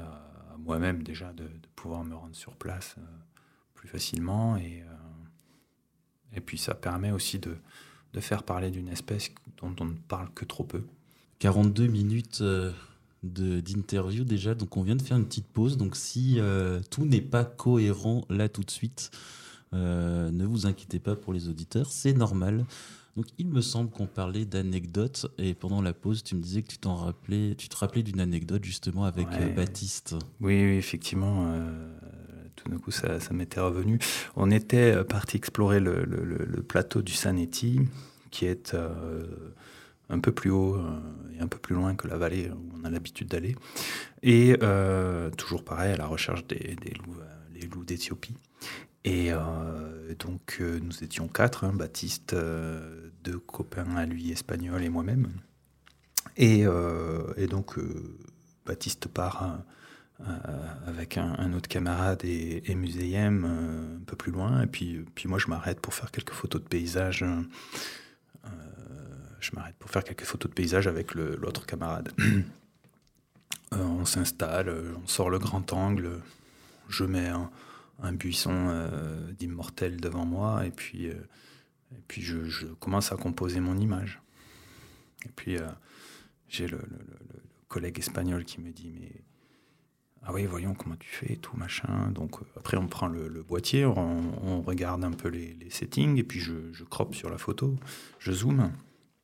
[0.64, 3.02] moi-même déjà de, pouvoir me rendre sur place euh,
[3.74, 4.58] plus facilement.
[4.58, 7.56] Et, euh, et puis ça permet aussi de,
[8.14, 10.84] de faire parler d'une espèce dont on ne parle que trop peu.
[11.40, 12.74] 42 minutes euh,
[13.24, 15.78] d'interview déjà, donc on vient de faire une petite pause.
[15.78, 16.40] Donc si
[16.90, 19.12] tout n'est pas cohérent là tout de suite,
[19.74, 22.66] ne vous inquiétez pas pour les auditeurs, c'est normal.
[23.20, 26.70] Donc, il me semble qu'on parlait d'anecdotes et pendant la pause, tu me disais que
[26.70, 30.16] tu t'en rappelais, tu te rappelais d'une anecdote justement avec euh, Baptiste.
[30.40, 31.52] Oui, effectivement.
[31.52, 31.70] Euh,
[32.56, 34.00] tout d'un coup, ça, m'était revenu.
[34.38, 37.82] On était euh, parti explorer le, plateau du Sanetti,
[38.32, 38.74] qui est
[40.10, 40.78] un peu plus haut
[41.38, 43.58] et un peu plus loin que la vallée où on a l'habitude d'aller.
[44.24, 44.56] Et
[45.36, 47.18] toujours pareil, à la recherche des, loups,
[47.54, 48.38] les loups d'Éthiopie.
[49.06, 54.84] Et euh, donc, euh, nous étions quatre, hein, Baptiste, euh, deux copains à lui espagnols
[54.84, 55.30] et moi-même.
[56.38, 56.66] Et,
[57.50, 57.76] donc,
[58.66, 59.60] Baptiste part
[60.86, 64.62] avec un, autre camarade et, et un peu plus loin.
[64.64, 67.26] Et puis, moi, je m'arrête pour faire quelques photos de paysages.
[69.40, 72.14] je m'arrête pour faire quelques photos de paysages avec l'autre camarade.
[73.72, 76.22] on s'installe, on sort le grand angle,
[76.90, 77.32] je mets
[78.02, 81.16] un buisson euh, d'immortel devant moi, et puis, euh,
[81.96, 84.22] et puis je, commence à composer mon image.
[85.26, 85.68] Et puis euh,
[86.48, 86.80] j'ai le,
[87.68, 89.12] collègue espagnol qui me dit, mais
[90.24, 92.12] ah oui, voyons comment tu fais, tout machin.
[92.12, 96.74] Donc après, on prend le, boîtier, on, regarde un peu les, settings, et puis je,
[96.74, 97.76] je croppe sur la photo,
[98.20, 98.72] je zoome.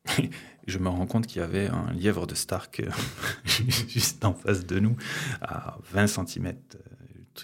[0.68, 2.84] je me rends compte qu'il y avait un lièvre de Stark
[3.88, 4.96] juste en face de nous,
[5.42, 6.54] à 20 cm,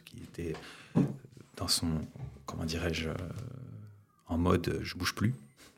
[0.05, 0.53] qui était
[1.57, 2.01] dans son,
[2.45, 3.15] comment dirais-je, euh,
[4.32, 5.34] en mode je bouge plus.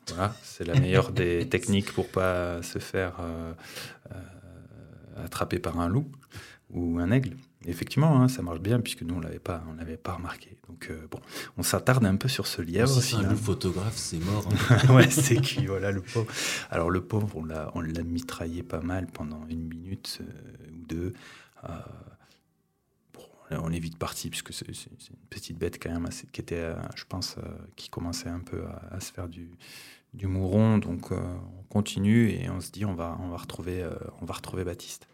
[0.08, 3.52] Voilà, c'est la meilleure des techniques pour pas se faire euh,
[4.12, 6.06] euh, attraper par un loup
[6.70, 7.36] ou un aigle.
[7.66, 10.56] effectivement, hein, ça marche bien puisque nous on l'avait pas, on l'avait pas remarqué.
[10.68, 11.20] Donc bon,
[11.56, 12.88] on s'attarde un peu sur ce lièvre.
[12.88, 14.46] Si c'est un loup photographe, c'est mort.
[14.70, 14.94] Hein.
[14.94, 16.26] ouais, c'est qui, voilà le pauvre.
[16.70, 20.20] Alors le pauvre, on l'a, on l'a mitraillé pas mal pendant une minute
[20.68, 21.12] ou deux
[23.62, 27.04] on est vite parti, puisque c'est une petite bête quand même, qui était, euh, je
[27.04, 27.42] pense, euh,
[27.76, 29.50] qui commençait un peu à, se faire du,
[30.22, 30.78] mouron.
[30.78, 31.16] Donc euh,
[31.58, 33.88] on continue et on se dit on va, on va, retrouver,
[34.20, 35.08] on va retrouver Baptiste.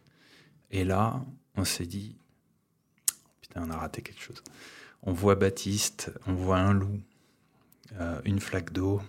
[0.70, 1.24] Et là,
[1.57, 2.16] on s'est dit,
[3.41, 4.43] putain, on a raté quelque chose.
[5.03, 7.01] On voit Baptiste, on voit un loup,
[8.24, 9.01] une flaque d'eau.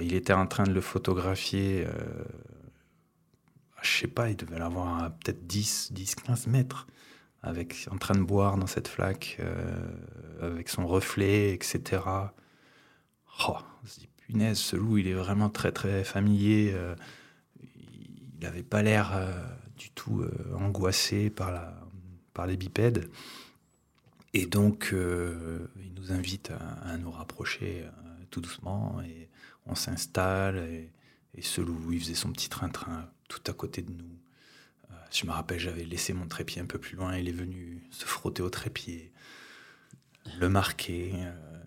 [0.00, 1.86] il était en train de le photographier.
[3.82, 6.86] je sais pas, il devait l'avoir à peut-être 10, 10, 15 mètres
[7.48, 9.38] avec, en train de boire dans cette flaque,
[10.40, 12.02] avec son reflet, etc.
[13.48, 16.74] Oh, on se dit, punaise, ce loup, il est vraiment très très familier.
[17.62, 19.18] il n'avait pas l'air
[19.76, 20.24] du tout
[20.58, 21.74] angoissé par, la,
[22.34, 23.08] par les bipèdes.
[24.34, 27.84] Et donc, il nous invite à, à nous rapprocher
[28.30, 29.28] tout doucement et
[29.66, 30.90] on s'installe et,
[31.40, 34.17] ce loup, il faisait son petit train-train tout à côté de nous.
[35.10, 38.04] Je me rappelle, j'avais laissé mon trépied un peu plus loin, il est venu se
[38.04, 39.12] frotter au trépied,
[40.38, 41.58] le marquer, euh,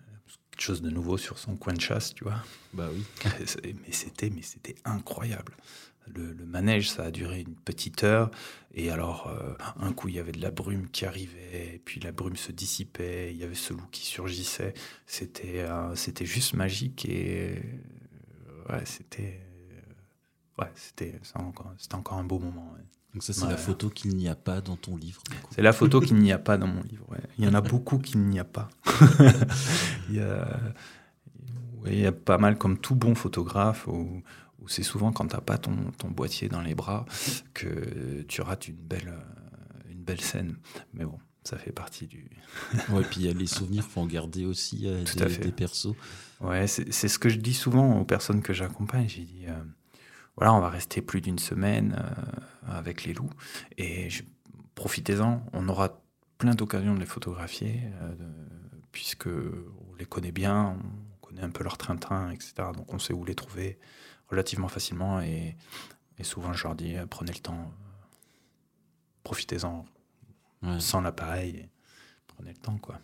[0.50, 2.42] quelque chose de nouveau sur son coin de chasse, tu vois.
[2.72, 3.04] Bah oui.
[3.64, 5.54] mais c'était, mais c'était incroyable.
[6.14, 8.30] Le, manège, ça a duré une petite heure.
[8.74, 12.12] Et alors, euh, un coup, il y avait de la brume qui arrivait, puis la
[12.12, 14.74] brume se dissipait, il y avait ce loup qui surgissait.
[15.06, 17.62] C'était, euh, c'était juste magique et
[18.68, 19.40] ouais, c'était,
[20.58, 21.14] ouais, c'était
[21.92, 22.76] encore un beau moment.
[23.12, 25.22] Donc ça, c'est la photo qu'il n'y a pas dans ton livre.
[25.50, 27.06] C'est la photo qu'il n'y a pas dans mon livre.
[27.38, 28.70] Il y en a beaucoup qu'il n'y a pas.
[30.08, 30.58] il, y a,
[31.86, 33.86] il y a pas mal comme tout bon photographe.
[33.86, 34.22] Où,
[34.66, 37.04] c'est souvent quand tu n'as pas ton, ton, boîtier dans les bras
[37.52, 40.56] que tu rates une belle, euh, une belle scène.
[40.94, 42.30] Mais bon, ça fait partie du.
[42.90, 45.28] ouais, puis il y a les souvenirs, faut en garder aussi euh, Tout des, à
[45.28, 45.42] fait.
[45.42, 45.94] des persos.
[46.40, 49.08] Ouais, c'est ce que je dis souvent aux personnes que j'accompagne.
[49.08, 49.62] J'ai dit, euh,
[50.36, 51.96] voilà, on va rester plus d'une semaine
[52.66, 53.30] avec les loups
[53.76, 54.08] et
[54.74, 56.00] profitez-en, on aura
[56.38, 57.82] plein d'occasions de les photographier
[58.92, 62.54] puisque on les connaît bien, on connaît un peu leur train-train, etc.
[62.74, 63.78] Donc on sait où les trouver
[64.28, 65.20] relativement facilement.
[65.20, 65.56] Et,
[66.22, 68.06] souvent, je leur dis euh, prenez le temps, euh,
[69.24, 69.84] profitez-en
[70.78, 71.68] sans l'appareil,
[72.28, 73.00] prenez le temps, quoi.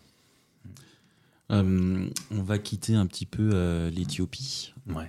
[1.51, 4.73] Euh, on va quitter un petit peu l'Éthiopie.
[4.87, 5.07] Ouais.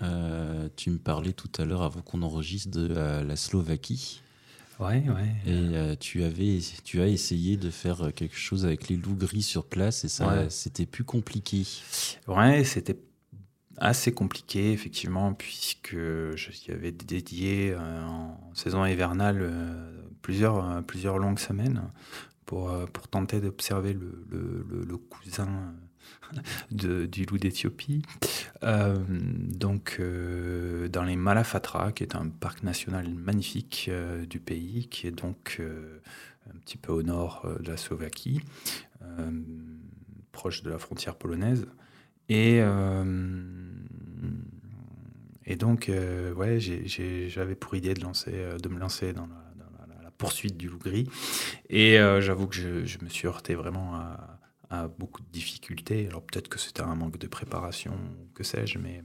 [0.77, 4.23] tu me parlais tout à l'heure, avant qu'on enregistre, de la Slovaquie.
[4.79, 5.53] Ouais, ouais.
[5.53, 9.67] Et tu, avais, tu as essayé de faire quelque chose avec les loups gris sur
[9.67, 11.67] place et ça, c'était plus compliqué.
[12.27, 12.97] Ouais, c'était
[13.81, 15.97] assez compliqué, effectivement, puisque
[16.37, 19.91] j'y avais dédié euh, en saison hivernale euh,
[20.23, 21.83] plusieurs, euh, plusieurs longues semaines
[22.45, 25.49] pour, pour tenter d'observer le, le, cousin
[26.71, 28.03] du loup d'Éthiopie.
[28.63, 33.91] donc, dans les Malafatra, qui est un parc national magnifique
[34.29, 38.43] du pays, qui est donc un petit peu au nord de la Slovaquie,
[40.33, 41.67] proche de la frontière polonaise.
[42.31, 43.05] Et, euh,
[45.45, 50.11] et donc, euh, ouais, j'avais pour idée de, lancer, euh, de me lancer dans la,
[50.17, 51.09] poursuite du loup gris.
[51.71, 54.39] Et j'avoue que je, me suis heurté vraiment à,
[54.99, 56.07] beaucoup de difficultés.
[56.07, 57.97] Alors peut-être que c'était un manque de préparation,
[58.35, 59.03] que sais-je, mais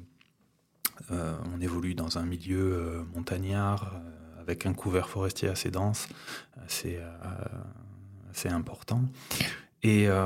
[1.09, 3.91] on évolue dans un milieu montagnard
[4.39, 6.07] avec un couvert forestier assez dense,
[6.65, 6.99] assez,
[8.29, 9.03] assez important.
[9.85, 10.25] Et, euh,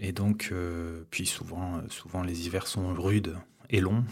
[0.00, 3.36] et donc, euh, puis souvent, souvent, les hivers sont rudes
[3.70, 4.02] et longs.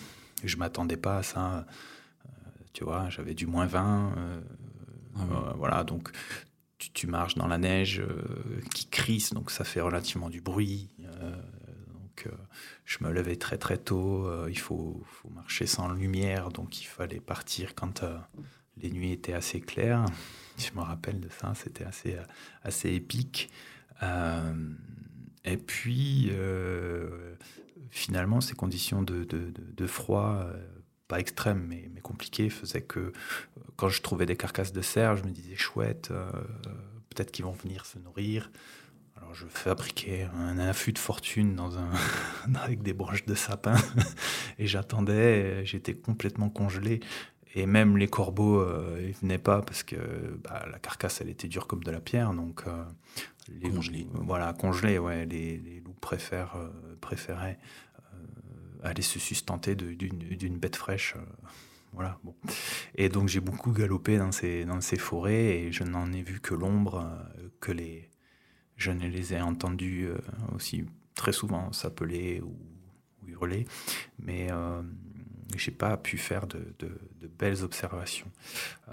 [0.45, 1.57] Je m'attendais pas à ça.
[1.57, 2.31] Euh,
[2.73, 4.13] tu vois, j'avais du moins 20.
[5.17, 6.13] Ah voilà, donc
[6.91, 8.03] tu, marches dans la neige
[8.75, 10.91] qui crisse, donc ça fait relativement du bruit.
[10.99, 12.29] donc
[12.85, 14.29] je me levais très très tôt.
[14.49, 15.03] il faut,
[15.35, 18.05] marcher sans lumière, donc il fallait partir quand
[18.79, 20.05] les nuits étaient assez claires.
[20.59, 22.17] Je me rappelle de ça, c'était assez,
[22.63, 23.51] assez épique.
[24.03, 24.53] Euh,
[25.45, 27.35] et puis, euh,
[27.91, 30.57] finalement, ces conditions de, de, froid, euh,
[31.13, 33.13] pas extrêmes, mais, mais, compliquées, faisaient que
[33.77, 36.09] quand je trouvais des carcasses de cerf, je me disais chouette,
[37.11, 38.51] peut-être qu'ils vont venir se nourrir.
[39.17, 41.91] Alors je fabriquais un affût de fortune dans un
[42.63, 43.77] avec des branches de sapin
[44.59, 47.01] et j'attendais, j'étais complètement congelé.
[47.55, 49.97] Et même les corbeaux, euh, ils venaient pas parce que
[50.43, 52.33] bah, la carcasse, elle était dure comme de la pierre.
[52.33, 52.85] Donc, euh,
[53.51, 54.07] les congelés.
[54.15, 55.27] voilà, congelés, ouais.
[55.27, 57.59] Les, loups préfèrent, euh, préféraient
[58.83, 61.15] aller se sustenter d'une bête fraîche.
[61.93, 62.35] voilà, bon.
[62.95, 67.07] Et donc, j'ai beaucoup galopé dans ces, forêts et je n'en ai vu que l'ombre,
[67.61, 68.09] que les.
[68.77, 70.09] Je ne les ai entendus
[70.55, 72.57] aussi très souvent s'appeler ou,
[73.29, 73.67] hurler.
[74.19, 74.51] Mais
[75.59, 76.75] j'ai pas pu faire de,
[77.39, 78.31] belles observations.
[78.89, 78.93] Euh,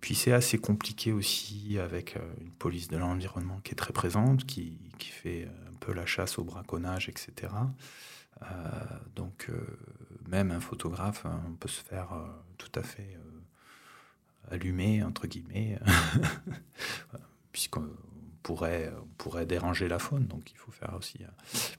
[0.00, 4.44] puis c'est assez compliqué aussi avec euh, une police de l'environnement qui est très présente,
[4.46, 7.52] qui, fait un peu la chasse au braconnage, etc.
[8.40, 8.46] Euh,
[9.14, 9.50] donc
[10.28, 12.08] même un photographe, hein, on peut se faire
[12.58, 13.18] tout à fait
[14.50, 15.78] allumer, entre guillemets,
[17.52, 17.88] puisqu'on
[18.42, 20.26] pourrait, pourrait déranger la faune.
[20.26, 21.18] Donc il faut faire aussi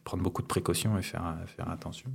[0.04, 2.12] prendre beaucoup de précautions et faire, faire attention.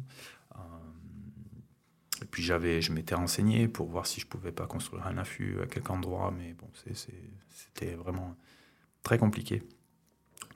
[2.22, 5.60] Et puis j'avais, je m'étais renseigné pour voir si je pouvais pas construire un affût
[5.62, 8.36] à quelque endroit, mais bon, c'était vraiment
[9.02, 9.62] très compliqué.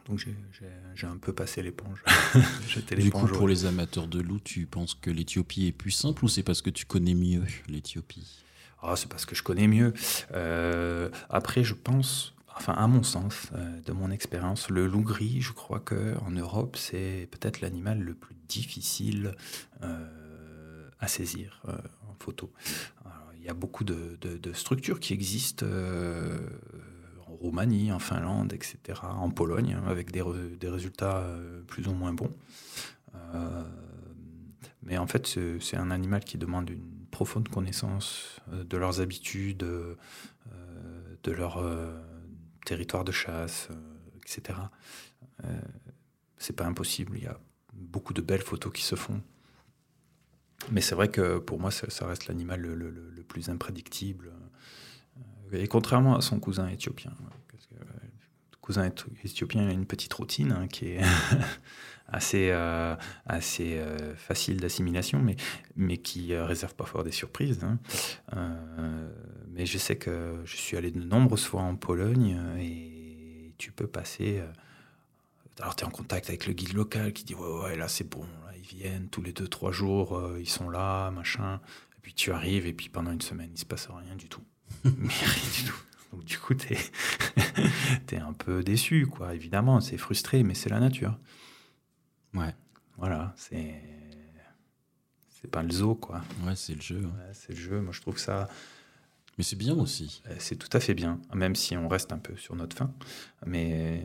[0.06, 0.24] Donc
[0.94, 2.02] j'ai un peu passé l'éponge.
[2.96, 6.28] du coup, pour les amateurs de loup, tu penses que l'Éthiopie est plus simple ou
[6.28, 8.42] c'est parce que tu connais mieux l'Éthiopie?
[8.82, 9.94] Ah, C'est parce que je connais mieux.
[10.32, 15.40] Euh, après, je pense, enfin à mon sens, euh, de mon expérience, le loup gris,
[15.40, 19.36] je crois qu'en Europe, c'est peut-être l'animal le plus difficile
[19.82, 21.62] euh, à saisir
[22.08, 22.52] en photo.
[23.36, 26.91] il y a beaucoup de, de structures qui existent en
[27.42, 30.22] Roumanie, en Finlande, etc., en Pologne, avec des,
[30.58, 32.30] des résultats euh, plus ou moins bons.
[33.34, 33.64] Euh,
[34.84, 39.58] mais en fait, c'est un animal qui demande une profonde connaissance euh, de leurs habitudes,
[39.58, 41.62] de leur
[42.64, 43.68] territoire de chasse,
[44.16, 44.58] etc.
[46.36, 47.16] c'est pas impossible.
[47.16, 47.38] Il y a
[47.72, 49.20] beaucoup de belles photos qui se font.
[50.70, 54.32] Mais c'est vrai que pour moi, ça, reste l'animal le, le, plus imprédictible.
[55.52, 57.12] Et contrairement à son cousin éthiopien,
[57.50, 58.08] parce que, euh,
[58.52, 58.90] le cousin
[59.24, 61.00] éthiopien a une petite routine hein, qui est
[62.08, 62.96] assez, euh,
[63.26, 65.36] assez euh, facile d'assimilation, mais,
[65.76, 67.60] mais qui réserve parfois des surprises.
[67.62, 67.78] Hein.
[69.48, 73.86] mais je sais que je suis allé de nombreuses fois en Pologne et tu peux
[73.86, 74.42] passer.
[75.60, 78.08] alors, tu es en contact avec le guide local qui dit Ouais, ouais, là, c'est
[78.08, 78.24] bon,
[78.56, 81.60] ils viennent tous les deux, trois jours, ils sont là, machin.
[81.98, 84.42] Et puis tu arrives, et puis pendant une semaine, il se passe rien du tout.
[84.84, 85.82] Mais rien du tout.
[86.12, 89.34] Donc du coup, tu es, un peu déçu, quoi.
[89.34, 91.18] Évidemment, c'est frustré, mais c'est la nature.
[92.34, 92.54] Ouais.
[92.98, 93.80] Voilà, c'est
[95.30, 96.22] c'est pas le zoo, quoi.
[96.44, 97.02] Ouais, c'est le jeu.
[97.04, 97.32] Hein.
[97.32, 97.80] c'est le jeu.
[97.80, 98.48] Moi, je trouve ça.
[99.38, 100.22] Mais c'est bien aussi.
[100.28, 102.92] Euh, c'est tout à fait bien, même si on reste un peu sur notre fin.
[103.46, 104.04] Mais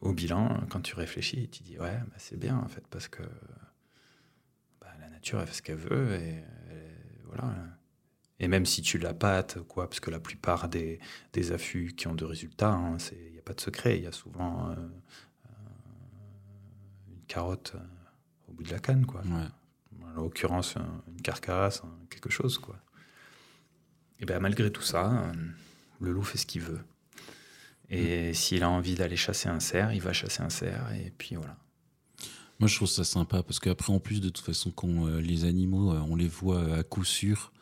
[0.00, 3.22] au bilan, quand tu réfléchis, tu dis ouais, bah, c'est bien en fait, parce que
[4.80, 6.42] bah, la nature elle fait ce qu'elle veut et, et
[7.24, 7.54] voilà.
[8.38, 11.00] Et même si tu la pâtes, quoi, parce que la plupart des,
[11.32, 13.96] des affûts qui ont de résultats, il hein, n'y a pas de secret.
[13.96, 15.48] Il y a souvent euh, euh,
[17.08, 19.22] une carotte euh, au bout de la canne, quoi.
[20.02, 20.76] En l'occurrence,
[21.08, 22.76] une carcasse, quelque chose, quoi.
[24.18, 25.30] Et bien malgré tout ça,
[26.00, 26.80] le loup fait ce qu'il veut.
[27.90, 28.34] Et mm.
[28.34, 31.56] s'il a envie d'aller chasser un cerf, il va chasser un cerf, et puis voilà.
[32.58, 35.92] Moi, je trouve ça sympa parce qu'après, en plus, de toute façon, quand les animaux,
[35.92, 37.52] on les voit à coup sûr,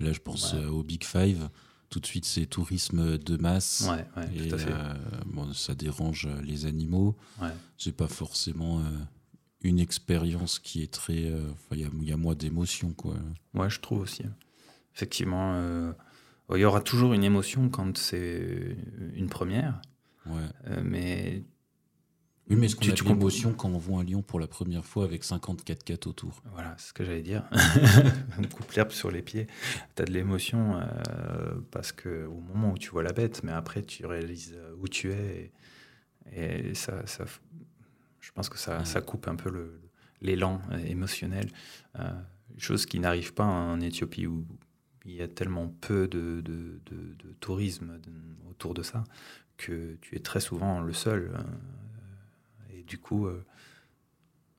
[0.00, 1.48] Là, je pense euh, au Big Five.
[1.90, 3.88] Tout de suite, c'est tourisme de masse.
[4.34, 4.72] et, tout à fait.
[4.72, 4.94] Euh,
[5.26, 7.16] bon, ça dérange les animaux.
[7.40, 7.48] Ouais.
[7.78, 8.82] C'est pas forcément euh,
[9.62, 11.32] une expérience qui est très.
[11.72, 13.14] Il y, a moins d'émotion, quoi.
[13.54, 14.22] Ouais, je trouve aussi.
[14.94, 15.94] Effectivement,
[16.54, 18.76] il y aura toujours une émotion quand c'est
[19.14, 19.80] une première.
[20.26, 20.82] Ouais.
[20.82, 20.97] mais
[22.50, 24.84] oui, mais est-ce qu'on a de l'émotion quand on voit un lion pour la première
[24.84, 26.42] fois avec 54 4 autour?
[26.52, 27.44] Voilà, c'est ce que j'allais dire.
[28.38, 29.46] on coupe l'herbe sur les pieds.
[29.96, 33.52] Tu as de l'émotion euh, parce que au moment où tu vois la bête, mais
[33.52, 35.52] après tu réalises euh, où tu es.
[36.32, 37.24] Et, ça, ça,
[38.20, 39.80] je pense que ça, ça coupe un peu
[40.22, 41.50] l'élan euh, émotionnel.
[42.56, 44.46] chose qui n'arrive pas en Éthiopie où
[45.04, 47.98] il y a tellement peu de, de, de tourisme
[48.48, 49.04] autour de ça
[49.56, 51.32] que tu es très souvent le seul
[52.88, 53.44] du coup, euh,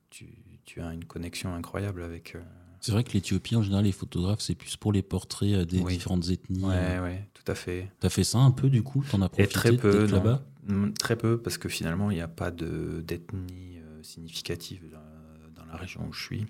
[0.10, 2.36] tu, as une connexion incroyable avec.
[2.36, 2.42] Euh,
[2.80, 5.82] c'est vrai que l'Éthiopie, en général, les photographes, c'est plus pour les portraits euh, des
[5.82, 6.64] différentes ethnies.
[6.64, 7.92] Ouais, ouais, tout à fait.
[8.00, 9.04] Tu as fait ça un peu, du coup?
[9.12, 10.44] T'en as profité très peu, là-bas?
[10.68, 16.08] Mm, Très peu, parce que finalement, il n'y a pas d'ethnie significative dans, la région
[16.08, 16.46] où je suis.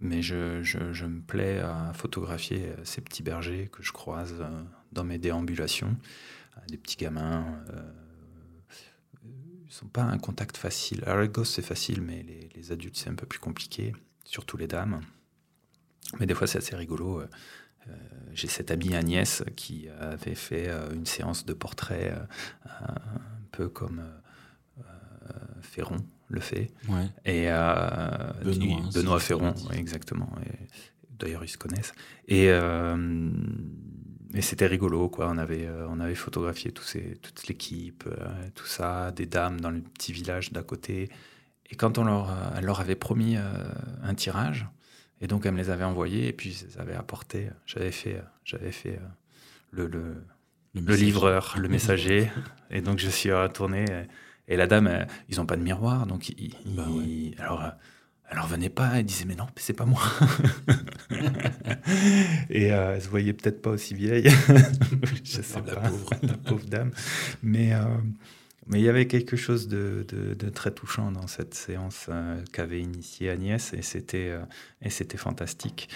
[0.00, 4.36] mais je, je, me plais à photographier ces petits bergers que je croise
[4.92, 5.96] dans mes déambulations,
[6.68, 7.44] des petits gamins
[9.68, 11.02] ne sont pas un contact facile.
[11.06, 13.94] Alors les gosses c'est facile, mais les, adultes c'est un peu plus compliqué,
[14.24, 15.00] surtout les dames.
[16.18, 17.20] Mais des fois c'est assez rigolo.
[17.20, 17.28] Euh,
[17.88, 17.92] euh,
[18.32, 22.14] j'ai cette amie Agnès qui avait fait euh, une séance de portrait
[22.66, 22.94] un
[23.52, 24.02] peu comme
[25.60, 25.98] Ferron
[26.28, 26.70] le fait.
[27.24, 30.30] Et Benoît, Benoît Ferron, exactement.
[31.10, 31.92] D'ailleurs ils se connaissent.
[32.26, 32.50] Et
[34.34, 35.28] et c'était rigolo, quoi.
[35.30, 39.70] On avait, euh, on avait photographié ces, toute l'équipe, euh, tout ça, des dames dans
[39.70, 41.08] le petit village d'à côté.
[41.70, 44.66] Et quand on leur, euh, elle leur avait promis un tirage,
[45.20, 47.48] et donc elle me les avait envoyés, et puis je les apporté.
[47.66, 49.00] J'avais fait, j'avais fait
[49.70, 50.22] le, le,
[50.74, 52.30] le, livreur, le messager,
[52.70, 53.84] et donc je suis retourné.
[54.46, 56.86] Et, la dame, ils n'ont pas de miroir, donc ils, bah
[57.38, 57.72] alors
[58.30, 60.02] elle revenait pas, elle disait mais non, c'est pas moi.
[62.50, 64.28] et euh, elle se voyait peut-être pas aussi vieille.
[65.24, 66.10] Je sais la pas, pauvre.
[66.22, 66.90] la pauvre dame.
[67.42, 67.84] Mais euh,
[68.66, 72.82] mais il y avait quelque chose de, de, très touchant dans cette séance euh, qu'avait
[72.82, 74.34] initiée Agnès et c'était
[74.82, 75.88] et c'était fantastique.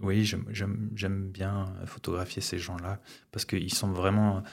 [0.00, 3.00] Oui, j'aime bien photographier ces gens-là
[3.32, 4.44] parce qu'ils sont vraiment.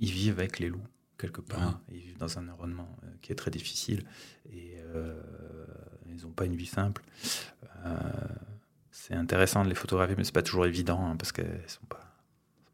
[0.00, 0.86] Ils vivent avec les loups,
[1.18, 1.80] quelque part.
[1.90, 4.04] Ils vivent dans un environnement euh, qui est très difficile
[4.50, 5.20] et euh,
[6.08, 7.02] ils n'ont pas une vie simple.
[7.84, 7.98] Euh,
[8.90, 12.14] c'est intéressant de les photographier, mais c'est pas toujours évident hein, parce qu'elles sont pas,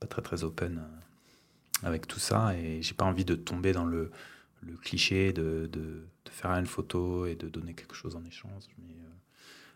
[0.01, 0.83] pas très très open
[1.83, 4.11] avec tout ça et j'ai pas envie de tomber dans le,
[4.63, 8.65] le cliché de, de, faire une photo et de donner quelque chose en échange.
[8.79, 8.95] Mais,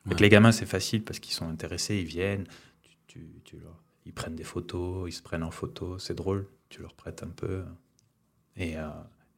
[0.07, 2.47] avec les gamins, c'est facile parce qu'ils sont intéressés, ils viennent,
[3.07, 3.59] tu, tu,
[4.07, 7.29] ils prennent des photos, ils se prennent en photo, c'est drôle, tu leur prêtes un
[7.29, 7.62] peu.
[8.59, 8.89] Et, euh,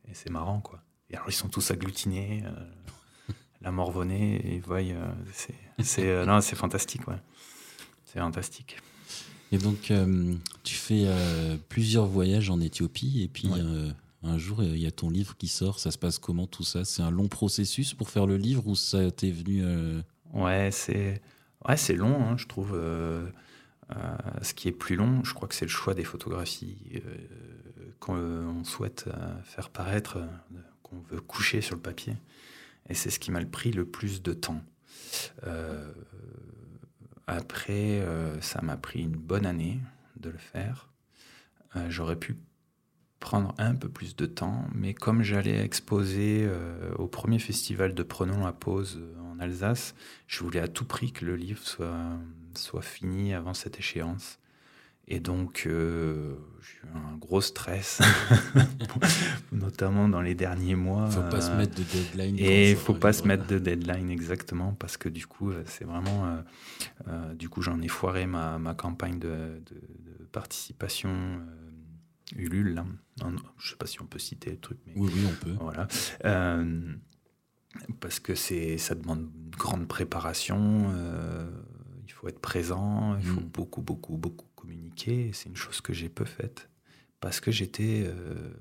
[0.09, 0.81] et c'est marrant, quoi.
[1.11, 4.79] Et alors, ils sont tous agglutinés, euh, la morvonnée, ils voient.
[4.79, 5.13] Euh,
[5.83, 7.19] c'est non, c'est fantastique, ouais.
[8.05, 8.79] C'est fantastique.
[9.53, 9.93] Et donc,
[10.63, 11.07] tu fais
[11.69, 13.51] plusieurs voyages en Éthiopie, et puis
[14.23, 15.79] un jour, il y a ton livre qui sort.
[15.79, 16.85] Ça se passe comment tout ça?
[16.85, 19.65] C'est un long processus pour faire le livre ou ça t'est venu
[20.33, 21.21] Ouais, c'est
[21.69, 22.73] ouais, c'est long, hein, je trouve.
[22.75, 23.27] Euh,
[23.97, 27.01] euh, ce qui est plus long, je crois que c'est le choix des photographies euh,
[28.01, 29.09] qu'on souhaite
[29.45, 30.19] faire paraître,
[30.83, 32.17] qu'on veut coucher sur le papier.
[32.89, 34.63] Et c'est ce qui m'a pris le plus de temps.
[37.27, 38.03] après,
[38.41, 39.79] ça m'a pris une bonne année
[40.17, 40.89] de le faire.
[41.89, 42.37] J'aurais pu
[43.21, 46.51] prendre un peu plus de temps, mais comme j'allais exposer
[46.97, 49.01] au premier festival de Prenons la pause
[49.39, 49.95] Alsace,
[50.27, 54.39] je voulais à tout prix que le livre soit fini avant cette échéance.
[55.11, 58.01] Et donc, euh, j'ai eu un gros stress,
[59.53, 61.09] notamment dans les derniers mois.
[61.11, 62.37] Il ne faut pas se mettre de deadline.
[62.39, 65.63] Et il ne faut pas se mettre de deadline, exactement, parce que du coup, euh,
[65.67, 66.39] c'est vraiment.
[67.09, 71.11] Euh, du coup, j'en ai foiré ma, ma campagne de, de, participation.
[72.37, 72.85] Ulule, là.
[73.19, 73.39] je ne
[73.71, 74.79] sais pas si on peut citer le truc.
[74.87, 75.57] Mais oui, oui, on peut.
[75.61, 75.89] Voilà
[78.01, 80.91] parce que ça demande une grande préparation.
[80.95, 81.49] Euh,
[82.07, 83.51] il faut être présent, il faut mm.
[83.53, 85.31] beaucoup, beaucoup, beaucoup communiquer.
[85.33, 86.69] C'est une chose que j'ai peu faite
[87.21, 88.53] parce que j'étais euh,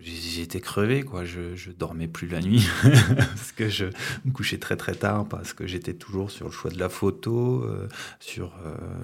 [0.00, 1.24] j'étais crevé quoi.
[1.24, 2.66] Je, dormais plus la nuit
[3.16, 3.86] parce que je
[4.24, 7.62] me couchais très très tard parce que j'étais toujours sur le choix de la photo,
[7.64, 7.88] euh,
[8.20, 8.54] sur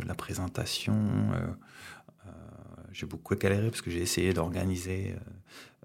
[0.07, 0.97] la présentation.
[2.93, 5.17] j'ai beaucoup galéré parce que j'ai essayé d'organiser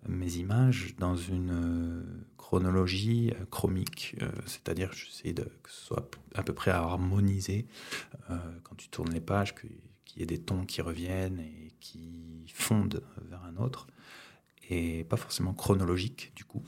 [0.07, 2.03] mes images dans une
[2.49, 7.67] chronologie euh, chromique, euh, c'est-à-dire j'essaie de que ce soit à peu près harmonisé
[8.31, 9.69] euh, quand tu tournes les pages, qu'il
[10.17, 13.85] y ait des tons qui reviennent et qui fondent vers un autre,
[14.67, 16.63] et pas forcément chronologique du coup.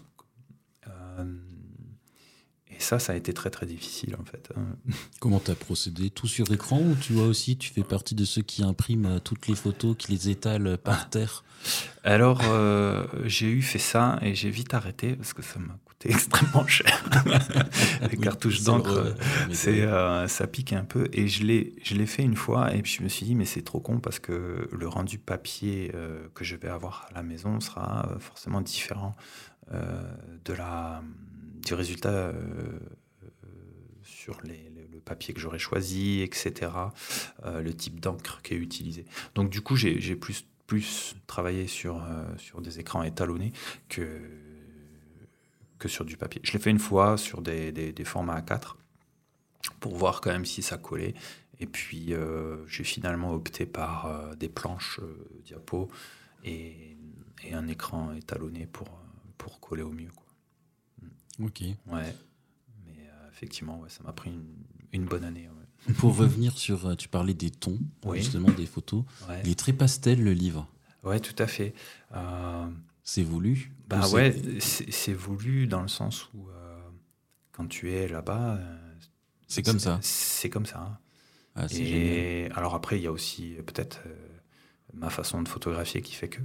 [2.72, 4.50] Et ça, ça a été très très difficile en fait.
[5.20, 6.10] Comment tu as procédé?
[6.10, 9.48] Tout sur écran ou tu vois aussi, tu fais partie de ceux qui impriment toutes
[9.48, 11.44] les photos, qui les étalent par terre?
[12.04, 16.10] Alors, euh, j'ai eu fait ça et j'ai vite arrêté parce que ça m'a coûté
[16.12, 17.04] extrêmement cher.
[18.12, 19.16] Les cartouches d'encre,
[19.52, 21.08] c'est euh, ça pique un peu.
[21.14, 23.46] Et je l'ai, je l'ai fait une fois et puis je me suis dit mais
[23.46, 27.24] c'est trop con parce que le rendu papier euh, que je vais avoir à la
[27.24, 29.16] maison sera forcément différent
[30.44, 31.02] de la
[31.66, 32.34] du résultat
[34.04, 36.72] sur les, le papier que j'aurais choisi, etc.
[37.46, 39.06] le type d'encre qui est utilisé.
[39.36, 43.52] Donc du coup, j'ai plus plus travailler sur, euh, des écrans étalonnés
[43.90, 44.22] que,
[45.86, 46.40] sur du papier.
[46.46, 48.76] Je l'ai fait une fois sur des, formats A4
[49.82, 51.14] pour voir quand même si ça collait.
[51.60, 55.02] Et puis euh, j'ai finalement opté par euh, des planches
[55.44, 55.90] diapo
[56.46, 56.96] et,
[57.52, 60.12] un écran étalonné pour, coller au mieux.
[61.44, 61.62] Ok.
[61.88, 62.16] Ouais.
[62.86, 64.46] Mais effectivement, ouais, ça m'a pris une,
[64.92, 65.50] une bonne année.
[65.98, 67.80] Pour revenir sur, euh, tu parlais des tons,
[68.14, 69.04] justement des photos.
[69.44, 70.68] Il est très pastel le livre.
[71.04, 71.74] Ouais, tout à fait.
[72.14, 72.68] Euh,
[73.04, 73.72] c'est voulu.
[73.88, 76.80] Bah ouais, c'est voulu dans le sens où euh,
[77.52, 78.60] quand tu es là-bas,
[79.48, 80.00] c'est comme ça.
[80.02, 80.80] C'est comme ça.
[80.80, 80.98] Hein.
[81.56, 84.00] Ah, et alors après, il y a aussi peut-être
[84.94, 86.42] ma façon de photographier qui fait que.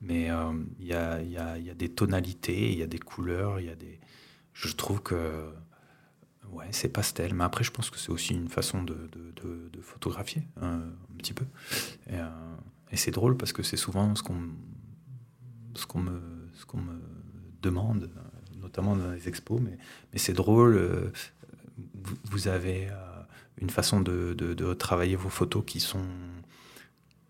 [0.00, 0.30] Mais
[0.78, 3.98] il y a, des tonalités, il y a des couleurs, il y a des.
[4.52, 5.52] Je trouve que
[6.52, 8.96] Ouais, c'est pastel, mais après je pense que c'est aussi une façon de,
[9.82, 10.82] photographier hein,
[11.12, 11.44] un petit peu.
[12.10, 12.28] Euh,
[12.90, 14.34] et, c'est drôle parce que c'est souvent ce qu'on
[16.00, 16.20] me,
[17.62, 18.10] demande,
[18.60, 19.78] notamment dans les expos, mais,
[20.18, 20.76] c'est drôle.
[20.76, 21.12] Euh,
[22.24, 22.94] vous, avez euh,
[23.58, 26.06] une façon de, travailler vos photos qui sont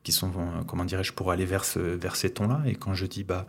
[0.03, 0.33] qui sont
[0.67, 2.63] comment dirais-je pour aller vers, vers ces tons-là.
[2.67, 3.47] Et quand je dis bah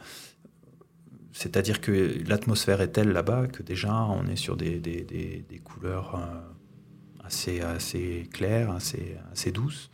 [1.31, 7.25] c'est-à-dire que l'atmosphère est telle là-bas que déjà on est sur des, des, couleurs euh,
[7.25, 9.89] assez, assez claires, assez, assez douces.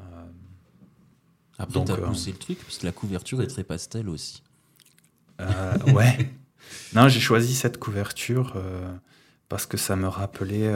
[0.00, 0.02] Euh,
[1.58, 4.42] Après, tu as euh, poussé le truc, parce que la couverture est très pastel aussi.
[5.38, 6.30] ouais.
[6.94, 8.56] non, j'ai choisi cette couverture
[9.48, 10.72] parce que ça me rappelait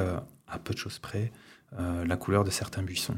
[0.48, 1.32] à peu de choses près,
[1.78, 3.16] la couleur de certains buissons,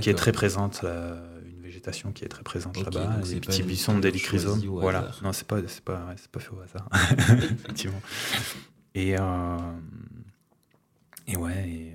[0.00, 4.60] qui est très présente, une végétation qui est très présente là-bas, les petits buissons d'hélichrysome.
[4.66, 6.88] Voilà, non, c'est pas, c'est pas, c'est pas fait au hasard,
[7.38, 8.02] effectivement.
[8.94, 9.14] Et,
[11.26, 11.92] et ouais, et,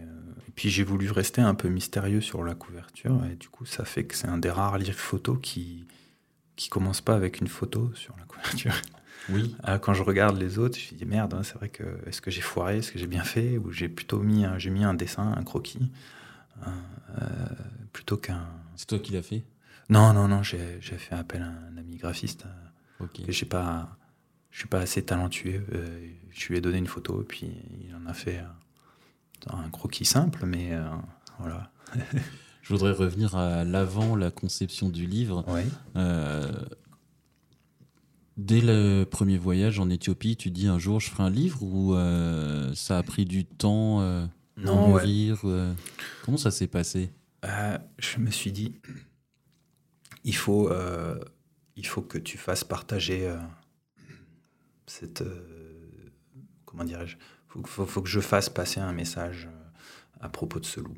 [0.56, 4.04] puis j'ai voulu rester un peu mystérieux sur la couverture, et du coup, ça fait
[4.04, 5.86] que c'est un des rares livres photos qui
[6.62, 8.74] qui commence pas avec une photo sur la couverture.
[9.30, 9.56] Oui.
[9.68, 12.22] Euh, quand je regarde les autres, je me dis merde, hein, c'est vrai que est-ce
[12.22, 14.94] que j'ai foiré, est-ce que j'ai bien fait, ou j'ai plutôt mis j'ai mis un
[14.94, 15.92] dessin, un croquis,
[16.64, 16.70] euh,
[17.22, 17.45] euh,
[17.93, 18.47] plutôt qu'un.
[18.76, 19.43] C'est toi qui l'as fait?
[19.89, 22.45] Non, non, non, j'ai, fait appel à un ami graphiste.
[22.99, 23.22] Ok.
[23.28, 23.97] j'ai pas,
[24.51, 25.66] je suis pas assez talentueux.
[26.30, 27.51] je lui ai donné une photo, et puis
[27.82, 28.41] il en a fait
[29.49, 30.72] un croquis simple, mais
[31.39, 31.72] voilà.
[32.62, 35.43] Je voudrais revenir à l'avant la conception du livre.
[35.97, 36.51] Euh,
[38.38, 41.95] dès le premier voyage en Éthiopie, tu dis un jour je ferai un livre ou
[41.95, 44.26] euh, ça a pris du temps euh,
[44.58, 45.41] non, mûrir
[46.24, 47.12] Comment ça s'est passé?
[47.43, 48.74] Je me suis dit,
[50.24, 50.72] il faut,
[51.76, 53.34] il faut que tu fasses partager
[54.86, 55.24] cette.
[56.66, 57.18] comment dirais-je?
[57.56, 59.49] Il faut, faut, que je fasse passer un message
[60.22, 60.95] à propos de ce loup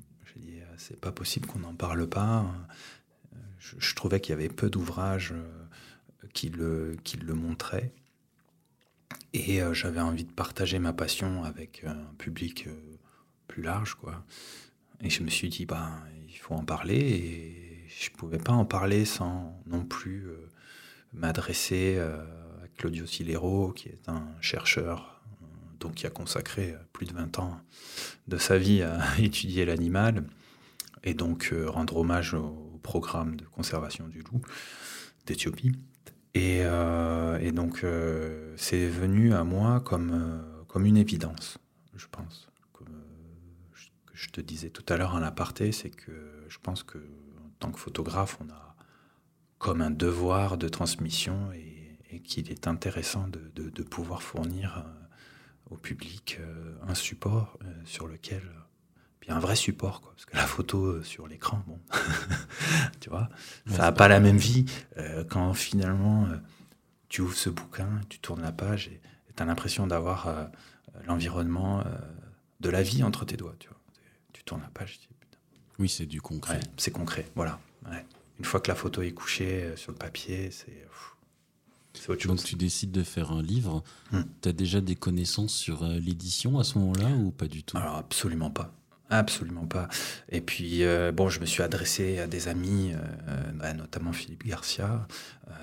[0.78, 2.45] c'est pas possible qu'on n'en parle pas.
[3.58, 7.93] Je, trouvais qu'il y avait peu d'ouvrages euh, qui le, qui le montraient.
[9.32, 12.93] Et euh, j'avais envie de partager ma passion avec un public euh,
[13.54, 14.24] plus large, quoi.
[15.01, 15.91] Et je me suis dit, bah,
[16.28, 16.97] il faut en parler.
[16.97, 20.26] Et je pouvais pas en parler sans non plus
[21.14, 22.26] m'adresser à
[22.78, 25.22] Claudio Silero, qui est un chercheur
[25.80, 27.60] donc qui a consacré plus de 20 ans
[28.28, 30.24] de sa vie à étudier l'animal
[31.04, 34.41] et donc euh, rendre hommage au, programme de conservation du loup
[35.26, 35.72] d'Éthiopie.
[36.34, 41.60] Et, euh, donc euh, c'est venu à moi comme, comme une évidence,
[41.95, 42.43] je pense.
[44.24, 47.71] Je te disais tout à l'heure en aparté, c'est que je pense que en tant
[47.71, 48.76] que photographe, on a
[49.57, 51.71] comme un devoir de transmission et,
[52.24, 54.86] qu'il est intéressant de, de pouvoir fournir
[55.71, 56.39] au public
[56.88, 58.43] un support sur lequel
[59.24, 61.80] puis un vrai support, quoi, parce que la photo euh, sur l'écran, bon,
[62.99, 63.30] tu vois,
[63.67, 64.65] ça n'a pas la même vie
[64.97, 66.36] euh, quand finalement euh,
[67.07, 68.99] tu ouvres ce bouquin, tu tournes la page et
[69.34, 70.49] tu as l'impression d'avoir
[71.07, 71.86] l'environnement
[72.59, 73.80] de la vie entre tes doigts, tu vois.
[74.44, 75.38] Tu tournes la page, tu dis, putain.
[75.80, 76.60] Oui, c'est du concret.
[76.78, 77.60] c'est concret, voilà.
[78.39, 80.88] Une fois que la photo est couchée sur le papier, c'est...
[81.96, 82.18] Chose.
[82.26, 83.84] Donc tu décides de faire un livre.
[84.12, 84.24] Hmm.
[84.41, 87.78] Tu as déjà des connaissances sur l'édition à ce moment-là ou pas du tout?
[87.78, 88.74] Alors absolument pas.
[89.10, 89.89] Absolument pas.
[90.30, 95.08] Et puis, euh, bon, je me suis adressé à des amis, euh, notamment Philippe Garcia,
[95.50, 95.54] euh,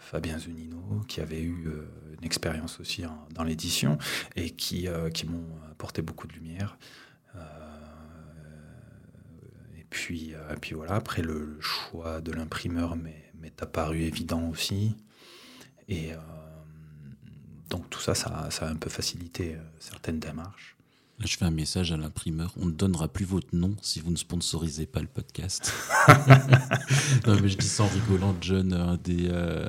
[0.00, 1.70] Fabien Zunino, qui avaient eu
[2.18, 3.04] une expérience aussi
[3.34, 3.98] dans l'édition
[4.34, 6.76] et qui, qui m'ont apporté beaucoup de lumière.
[9.92, 14.96] Et puis, et puis voilà, après le choix de l'imprimeur m'est apparu évident aussi.
[15.88, 16.12] Et
[17.68, 20.76] donc tout ça, ça, ça a un peu facilité certaines démarches
[21.26, 22.52] je fais un message à l'imprimeur.
[22.56, 25.72] On ne donnera plus votre nom si vous ne sponsorisez pas le podcast.
[27.26, 28.34] non, mais je dis ça en rigolant.
[28.40, 29.28] John, un des.
[29.28, 29.68] Euh,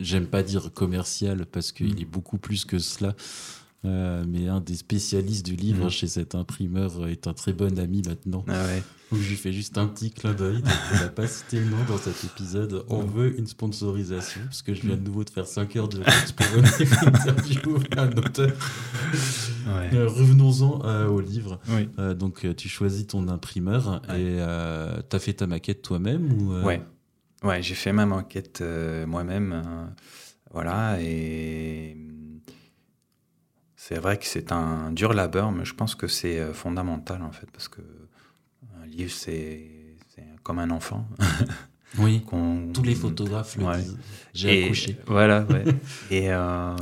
[0.00, 2.00] j'aime pas dire commercial parce qu'il mm.
[2.00, 3.14] est beaucoup plus que cela.
[3.86, 5.90] Euh, mais un des spécialistes du livre mm.
[5.90, 8.44] chez cet imprimeur est un très bon ami maintenant.
[8.46, 8.82] Ah ouais.
[9.10, 10.62] Donc je lui fais juste un petit clin d'œil.
[10.92, 12.84] On n'a pas cité le nom dans cet épisode.
[12.88, 15.96] On veut une sponsorisation parce que je viens de nouveau de faire 5 heures de
[15.96, 18.52] route pour venir interviewer un auteur.
[19.66, 21.58] Euh, revenons-en euh, au livre.
[22.14, 24.36] donc tu choisis ton imprimeur et
[25.08, 26.82] tu as fait ta maquette toi-même ou Ouais,
[27.42, 28.62] ouais j'ai fait ma maquette
[29.06, 29.52] moi-même.
[29.52, 29.94] Hein.
[30.52, 31.96] voilà, et
[33.82, 37.32] c'est vrai que c'est un dur labeur, mais je pense que c'est euh, fondamental en
[37.32, 37.80] fait, parce que
[38.78, 39.70] un livre, c'est
[40.42, 41.08] comme un enfant.
[41.98, 42.24] Oui,
[42.72, 43.98] tous les photographes le disent.
[44.32, 44.96] J'ai accouché.
[45.06, 45.64] Voilà, ouais.
[46.12, 46.76] Euh,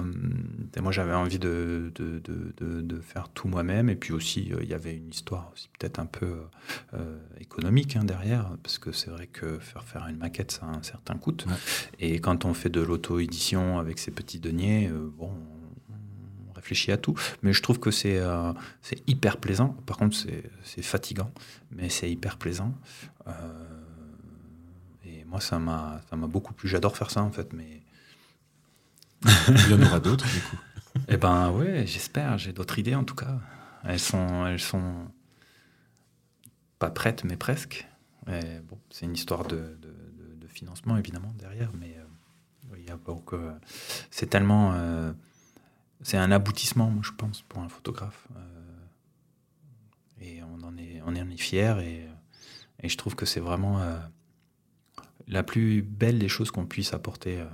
[0.77, 3.89] et, moi, j'avais envie de, de, de, de, faire tout moi-même.
[3.89, 6.43] Et puis aussi, euh, il y avait une histoire aussi peut-être un peu
[7.41, 10.83] économique hein, derrière, parce que c'est vrai que faire faire une maquette, ça a un
[10.83, 11.35] certain coût.
[12.01, 15.33] Et quand on fait de l'auto-édition avec ses petits deniers, bon,
[16.59, 17.15] réfléchis à tout.
[17.43, 18.53] Mais je trouve que c'est euh,
[19.07, 19.69] hyper plaisant.
[19.87, 21.33] Par contre, c'est fatigant,
[21.71, 22.75] mais c'est hyper plaisant.
[23.27, 23.33] Euh,
[25.05, 26.69] et moi, ça m'a beaucoup plu.
[26.69, 27.53] J'adore faire ça, en fait.
[27.53, 27.83] Mais...
[29.49, 30.57] Il y en aura d'autres, du coup.
[31.09, 32.39] Eh ben, ouais, j'espère.
[32.39, 33.39] J'ai d'autres idées, en tout cas.
[33.85, 35.07] Elles sont, elles sont
[36.79, 37.87] pas prêtes, mais presque.
[38.27, 39.95] bon, c'est une histoire de, de,
[40.49, 41.71] financement, évidemment, derrière.
[41.79, 42.99] Mais euh, il y a
[44.11, 44.75] c'est tellement
[46.03, 48.29] c'est un aboutissement, je pense, pour un photographe.
[48.37, 48.41] Euh,
[50.21, 50.77] est, on en
[51.31, 52.09] est fier et,
[52.83, 53.81] et je trouve que c'est vraiment
[55.27, 57.45] la plus belle des choses qu'on puisse apporter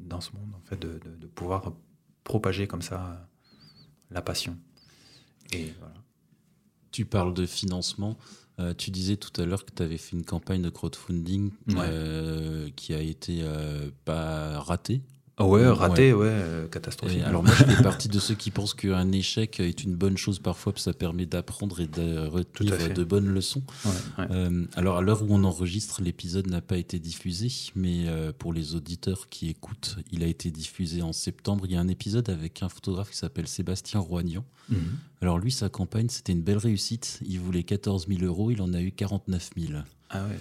[0.00, 1.72] dans ce monde, en fait, de, de pouvoir
[2.24, 3.28] propager comme ça
[4.10, 4.56] la passion.
[5.52, 5.94] Et voilà.
[6.90, 8.18] Tu parles de financement.
[8.60, 12.68] Euh, tu disais tout à l'heure que tu avais fait une campagne de crowdfunding euh,
[12.76, 15.02] qui a été euh, pas ratée.
[15.42, 17.22] Ah ouais, raté, ouais, euh, catastrophique.
[17.22, 20.38] alors moi, je fais partie de ceux qui pensent qu'un échec est une bonne chose
[20.38, 23.62] parfois, parce que ça permet d'apprendre et de retenir de bonnes leçons.
[24.18, 28.52] Euh, alors à l'heure où on enregistre, l'épisode n'a pas été diffusé, mais euh, pour
[28.52, 31.64] les auditeurs qui écoutent, il a été diffusé en septembre.
[31.66, 34.44] Il y a un épisode avec un photographe qui s'appelle Sébastien Roignan.
[34.68, 34.78] Mhm.
[35.22, 37.18] Alors lui, sa campagne, c'était une belle réussite.
[37.26, 39.72] Il voulait 14 000 euros, il en a eu 49 000.
[40.10, 40.38] Ah ouais.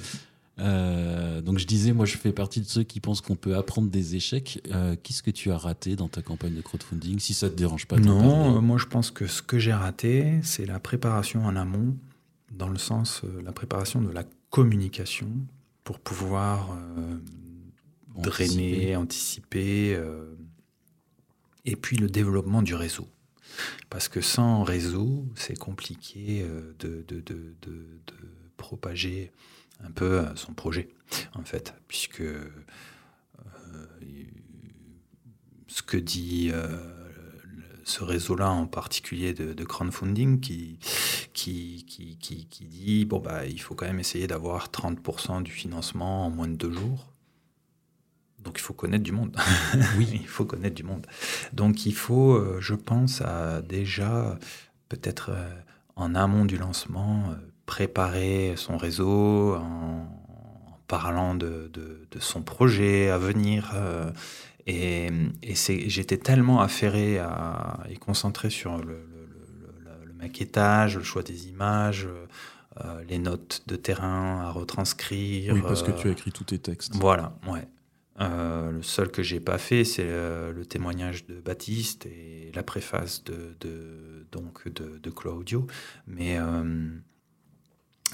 [0.62, 3.89] Euh, donc je disais, moi je fais partie de ceux qui pensent qu'on peut apprendre
[3.89, 4.62] des échecs.
[4.72, 7.88] Euh, qu'est-ce que tu as raté dans ta campagne de crowdfunding, si ça te dérange
[7.88, 11.55] pas Non, euh, moi je pense que ce que j'ai raté, c'est la préparation en
[11.55, 11.97] amont,
[12.51, 15.30] dans le sens la préparation de la communication
[15.84, 16.78] pour pouvoir
[18.16, 19.99] drainer, anticiper,
[21.66, 23.07] et puis le développement du réseau.
[23.89, 26.45] Parce que sans réseau, c'est compliqué
[26.80, 27.86] de, de, de, de
[28.57, 29.32] propager
[29.84, 30.89] un peu son projet,
[31.34, 32.49] en fait, puisque euh,
[35.67, 36.67] ce que dit euh,
[37.84, 40.79] ce réseau-là en particulier de, crowdfunding qui,
[41.34, 46.25] qui, qui, qui, dit bon bah il faut quand même essayer d'avoir 30% du financement
[46.25, 47.07] en moins de deux jours.
[48.39, 49.38] Donc il faut connaître du monde.
[49.97, 51.05] oui, il faut connaître du monde.
[51.53, 54.38] Donc il faut, euh, je pense, à déjà
[54.89, 55.32] peut-être
[55.95, 57.36] en amont du lancement
[57.66, 60.07] préparer son réseau en,
[60.91, 61.72] parlant de,
[62.20, 63.72] son projet à venir.
[63.76, 64.12] Euh,
[64.68, 65.09] et,
[65.88, 69.07] j'étais tellement affairé à, et concentré sur le,
[70.20, 72.07] maquettage, le choix des images,
[72.86, 75.55] euh, les notes de terrain à retranscrire.
[75.55, 76.95] Oui, parce que tu as écrit tous tes textes.
[76.95, 77.68] Voilà, ouais.
[78.20, 83.24] Euh, le seul que j'ai pas fait, c'est le, témoignage de Baptiste et la préface
[83.24, 83.55] de,
[84.32, 85.66] donc de, Claudio.
[86.05, 86.38] Mais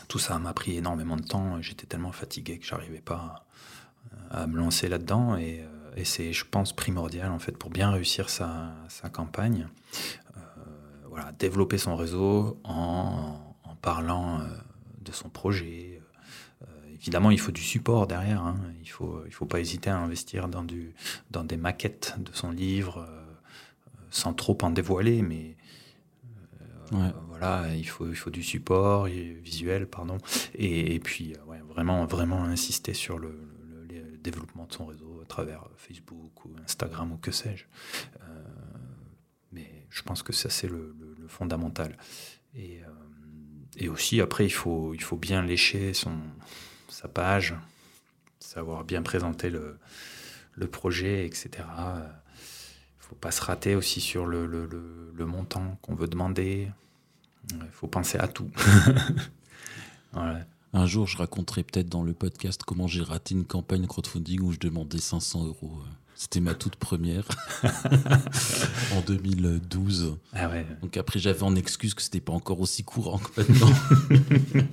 [0.08, 1.62] tout ça m'a pris énormément de temps.
[1.62, 3.46] J'étais tellement fatigué que j'arrivais pas
[4.32, 5.38] à, me lancer là-dedans.
[5.38, 8.76] Et, euh, c'est, je pense, primordial en fait pour bien réussir sa,
[9.12, 9.68] campagne.
[10.36, 10.40] Euh,
[11.10, 13.40] voilà, développer son réseau en,
[13.82, 14.44] parlant euh,
[15.02, 16.02] de son projet.
[16.94, 18.42] évidemment, il faut du support derrière.
[18.42, 18.58] Hein.
[18.82, 20.94] Il faut, il faut pas hésiter à investir dans, du,
[21.32, 23.08] dans des maquettes de son livre,
[24.10, 25.57] sans trop en dévoiler, mais
[26.92, 30.18] voilà, il faut, il faut du support visuel, pardon,
[30.56, 33.44] et, puis euh, vraiment, vraiment insister sur le,
[34.20, 37.64] développement de son réseau à travers Facebook ou Instagram ou que sais-je.
[38.24, 38.44] Euh,
[39.54, 40.94] mais je pense que ça c'est le,
[41.30, 41.98] fondamental.
[42.54, 42.90] Et, euh,
[43.78, 46.18] et, aussi après, il faut, il faut bien lécher son,
[46.90, 47.56] sa page,
[48.40, 51.64] savoir bien présenter le projet, etc.
[53.08, 54.68] Il faut pas se rater aussi sur le, le,
[55.16, 56.68] le montant qu'on veut demander.
[57.54, 58.50] Il faut penser à tout.
[60.74, 64.52] Un jour, je raconterai peut-être dans le podcast comment j'ai raté une campagne crowdfunding où
[64.52, 65.80] je demandais 500 euros.
[66.16, 67.28] C'était ma toute première
[68.96, 70.18] en 2012.
[70.34, 70.66] Ah ouais.
[70.82, 73.72] Donc après, j'avais en excuse que c'était pas encore aussi courant que maintenant.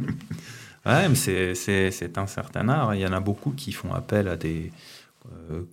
[0.86, 2.94] ouais, mais c'est un certain art.
[2.94, 4.72] Il y en a beaucoup qui font appel à des,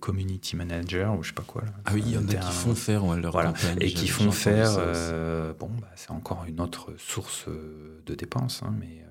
[0.00, 1.62] community manager ou je sais pas quoi.
[1.84, 3.52] ah oui, il y en a qui font faire leur voilà.
[3.80, 4.76] et qui font faire.
[4.78, 9.04] Euh, bon, bah, c'est encore une autre source euh, de dépenses, hein, mais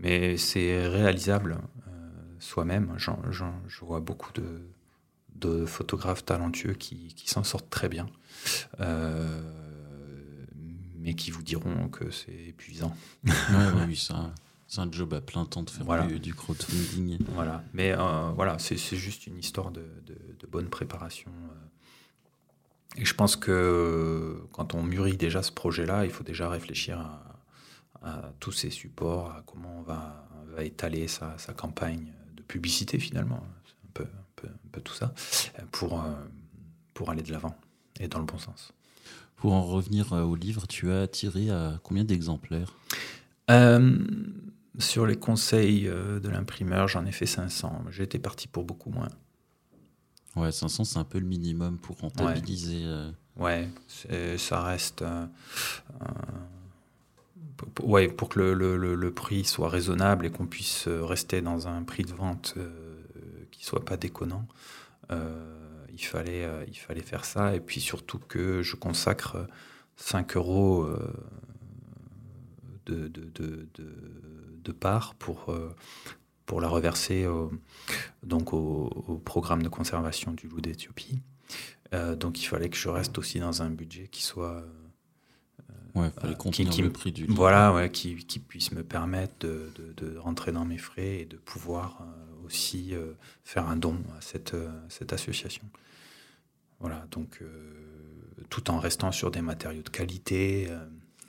[0.00, 1.58] mais c'est réalisable
[2.40, 2.94] soi-même.
[2.98, 4.68] Je vois beaucoup de,
[5.36, 8.06] de photographes talentueux qui, qui s'en sortent très bien,
[10.98, 12.96] mais qui vous diront que c'est épuisant.
[13.86, 14.32] oui, ça.
[14.66, 17.18] C'est un job à plein temps de faire du, crowdfunding.
[17.34, 19.84] Voilà, mais euh, voilà, c'est juste une histoire de,
[20.50, 21.30] bonne préparation.
[21.30, 23.00] Euh.
[23.00, 27.20] Et je pense que quand on mûrit déjà ce projet-là, il faut déjà réfléchir à,
[28.38, 30.26] tous ces supports, à comment on va,
[30.58, 35.12] étaler sa, campagne de publicité finalement, un peu, un peu, tout ça,
[35.72, 36.12] pour, euh,
[36.92, 37.56] pour aller de l'avant
[37.98, 38.72] et dans le bon sens.
[39.36, 42.74] Pour en revenir au livre, tu as tiré à combien d'exemplaires?
[44.78, 47.84] Sur les conseils euh, de l'imprimeur, j'en ai fait 500.
[47.90, 49.08] J'étais parti pour beaucoup moins.
[50.36, 52.84] Ouais, 500, c'est un peu le minimum pour rentabiliser.
[53.36, 53.68] Ouais,
[54.10, 54.36] euh.
[54.36, 55.02] ça reste.
[55.02, 55.26] Euh,
[57.84, 62.12] ouais, pour que le, prix soit raisonnable et qu'on puisse rester dans un prix de
[62.12, 62.54] vente
[63.52, 64.48] qui soit pas déconnant,
[65.10, 67.54] il, fallait, il fallait faire ça.
[67.54, 69.46] Et puis surtout que je consacre
[69.96, 70.88] 5 euros
[72.86, 73.68] de, de, de,
[74.62, 75.54] de parts pour,
[76.46, 77.26] pour la reverser
[78.22, 81.20] donc au, programme de conservation du loup d'Éthiopie.
[82.16, 84.64] donc il fallait que je reste aussi dans un budget qui soit
[85.94, 87.36] Ouais, fallait qui, le prix du livre.
[87.36, 91.36] Voilà, ouais, qui, qui, puisse me permettre de, de, rentrer dans mes frais et de
[91.36, 92.02] pouvoir
[92.44, 92.94] aussi
[93.44, 94.56] faire un don à cette,
[94.88, 95.62] cette association.
[96.80, 97.40] Voilà, donc
[98.50, 100.68] tout en restant sur des matériaux de qualité.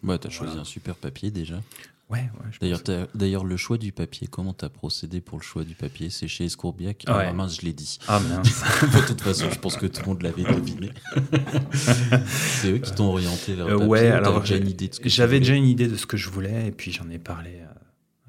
[0.05, 1.61] Ouais, tu as choisi un super papier déjà.
[2.07, 2.29] Ouais,
[2.61, 2.81] D'ailleurs,
[3.15, 6.11] d'ailleurs, le choix du papier, comment tu as procédé pour le choix du papier?
[6.11, 7.97] C'est chez Escourbiac Ah mince, je l'ai dit.
[8.07, 8.63] Ah mince.
[8.83, 10.91] de toute façon, je pense que tout le monde l'avait deviné.
[11.73, 13.89] c'est eux qui t'ont orienté vers le papier.
[13.89, 17.17] ouais, alors j'avais déjà une idée de ce que je voulais, et puis j'en ai
[17.17, 17.73] parlé à,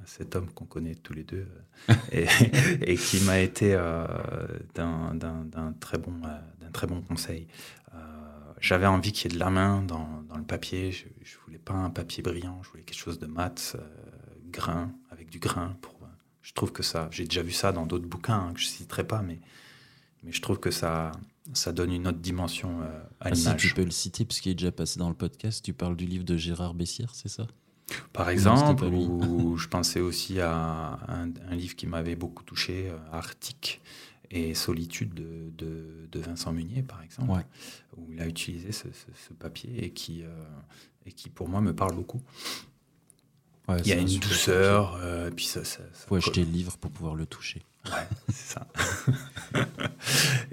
[0.07, 1.47] cet homme qu'on connaît tous les deux,
[2.13, 2.27] et,
[2.81, 4.07] et, qui m'a été euh,
[4.75, 6.29] d'un très bon, euh,
[6.63, 7.47] d'un très bon conseil
[8.61, 10.93] j'avais envie qu'il y ait de la main dans, dans le papier.
[10.93, 13.81] Je, je, voulais pas un papier brillant, je voulais quelque chose de mat, euh,
[14.51, 15.77] grain, avec du grain.
[15.81, 16.07] Pour, euh,
[16.43, 19.07] je trouve que ça, j'ai déjà vu ça dans d'autres bouquins hein, que je citerai
[19.07, 19.41] pas, mais,
[20.23, 21.13] mais je trouve que ça,
[21.53, 23.61] ça donne une autre dimension euh, à ah, l'image.
[23.61, 26.07] Si tu peux le citer, puisqu'il est déjà passé dans le podcast, tu parles du
[26.07, 27.47] livre de Gérard Bessière, c'est ça?
[28.13, 33.81] Par exemple, ou je pensais aussi à un, un livre qui m'avait beaucoup touché, Arctique
[34.31, 37.45] et Solitude de, de, Vincent Munier, par exemple,
[37.97, 38.87] où il a utilisé ce,
[39.39, 40.29] papier et qui, euh,
[41.07, 42.21] et qui, pour moi, me parle beaucoup.
[43.69, 45.65] il y a une douceur, euh, puis ça.
[45.65, 47.63] ça, faut acheter le livre pour pouvoir le toucher.
[47.87, 48.67] Ouais, c'est ça.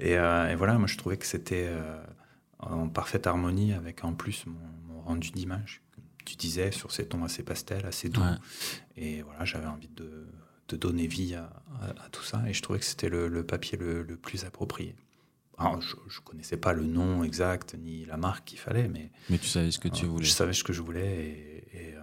[0.00, 1.70] Euh, et, voilà, moi je trouvais que c'était
[2.58, 5.82] en parfaite harmonie avec en plus mon, rendu d'image.
[6.24, 8.20] Tu disais sur ces tons assez pastels, assez doux.
[8.96, 10.26] Et voilà, j'avais envie de,
[10.68, 11.50] de donner vie à,
[12.12, 12.42] tout ça.
[12.48, 14.94] Et je trouvais que c'était le, papier le, plus approprié.
[15.58, 19.10] Alors, je ne connaissais pas le nom exact ni la marque qu'il fallait, mais.
[19.30, 20.24] Mais tu savais ce que tu euh, voulais.
[20.24, 22.00] Je savais ce que je voulais et, euh,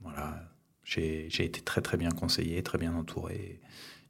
[0.00, 0.42] voilà.
[0.84, 3.60] J'ai été très très bien conseillé, très bien entouré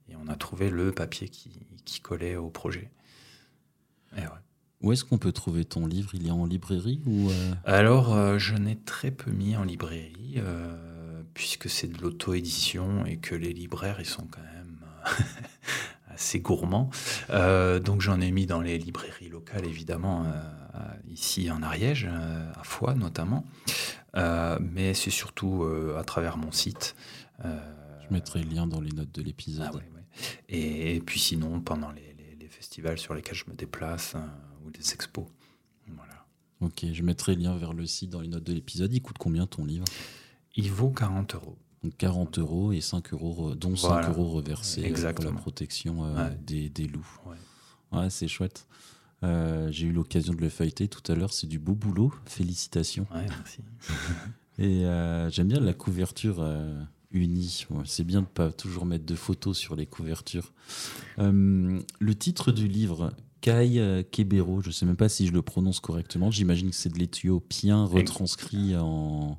[0.08, 2.90] et on a trouvé le papier qui, qui collait au projet.
[4.82, 6.10] Où est-ce qu'on peut trouver ton livre?
[6.14, 7.54] Il est en librairie ou euh?
[7.64, 10.38] Alors, je n'ai très peu mis en librairie
[11.32, 14.80] puisque c'est de l'auto-édition et que les libraires, ils sont quand même
[16.16, 16.90] assez gourmands.
[17.30, 22.64] Euh, donc j'en ai mis dans les librairies locales, évidemment, euh, ici en Ariège, à
[22.64, 23.44] Foix notamment.
[24.14, 25.64] mais c'est surtout
[25.96, 26.96] à travers mon site.
[27.44, 29.68] Je mettrai le lien dans les notes de l'épisode.
[29.74, 30.00] Ah
[30.48, 32.04] et, puis sinon, pendant les,
[32.48, 34.14] festivals sur lesquels je me déplace
[34.64, 35.26] ou les expos.
[35.88, 36.24] Voilà.
[36.60, 38.92] Ok, je mettrai le lien vers le site dans les notes de l'épisode.
[38.94, 39.84] Il coûte combien ton livre?
[40.54, 41.58] Il vaut 40 euros.
[41.86, 46.30] Donc 40 euros et 5 euros, dont 5 euros reversés euh, pour la protection euh,
[46.44, 47.20] des, loups.
[47.92, 48.66] Ouais, c'est chouette.
[49.22, 51.32] Euh, j'ai eu l'occasion de le feuilleter tout à l'heure.
[51.32, 52.12] C'est du beau boulot.
[52.24, 53.06] Félicitations.
[53.14, 53.58] Ouais, merci.
[54.58, 54.80] et
[55.30, 56.44] j'aime bien la couverture
[57.12, 57.68] unie.
[57.84, 60.52] c'est bien de ne pas toujours mettre de photos sur les couvertures.
[61.18, 65.78] le titre du livre, Kai Kebero, je ne sais même pas si je le prononce
[65.78, 66.32] correctement.
[66.32, 69.38] J'imagine que c'est de l'éthiopien retranscrit en,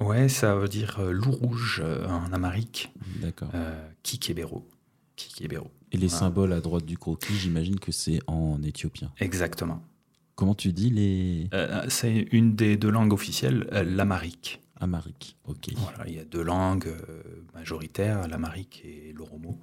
[0.00, 2.92] Ouais, ça veut dire euh, loup rouge euh, en amérique.
[3.20, 3.50] D'accord.
[3.54, 4.68] Euh, Kikebero.
[5.16, 5.70] Kikebero.
[5.90, 9.10] Et les symboles à droite du croquis, j'imagine que c'est en éthiopien.
[9.18, 9.82] Exactement.
[10.36, 11.48] Comment tu dis les.
[11.88, 14.60] c'est une des deux langues officielles, l'amarique.
[14.80, 15.70] Amarique, ok.
[15.76, 16.94] Voilà, il y a deux langues
[17.54, 19.58] majoritaires, l'amarique et l'oromo.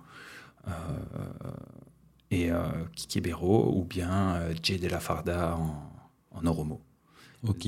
[2.32, 2.50] et
[2.96, 5.94] Kikebero ou bien Djedela Farda en,
[6.32, 6.82] en oromo.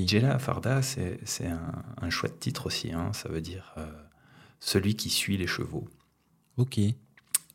[0.06, 2.92] Jela Farda, c'est un, chouette titre aussi.
[2.92, 3.12] Hein.
[3.12, 3.86] Ça veut dire euh,
[4.60, 5.88] celui qui suit les chevaux.
[6.56, 6.80] Ok.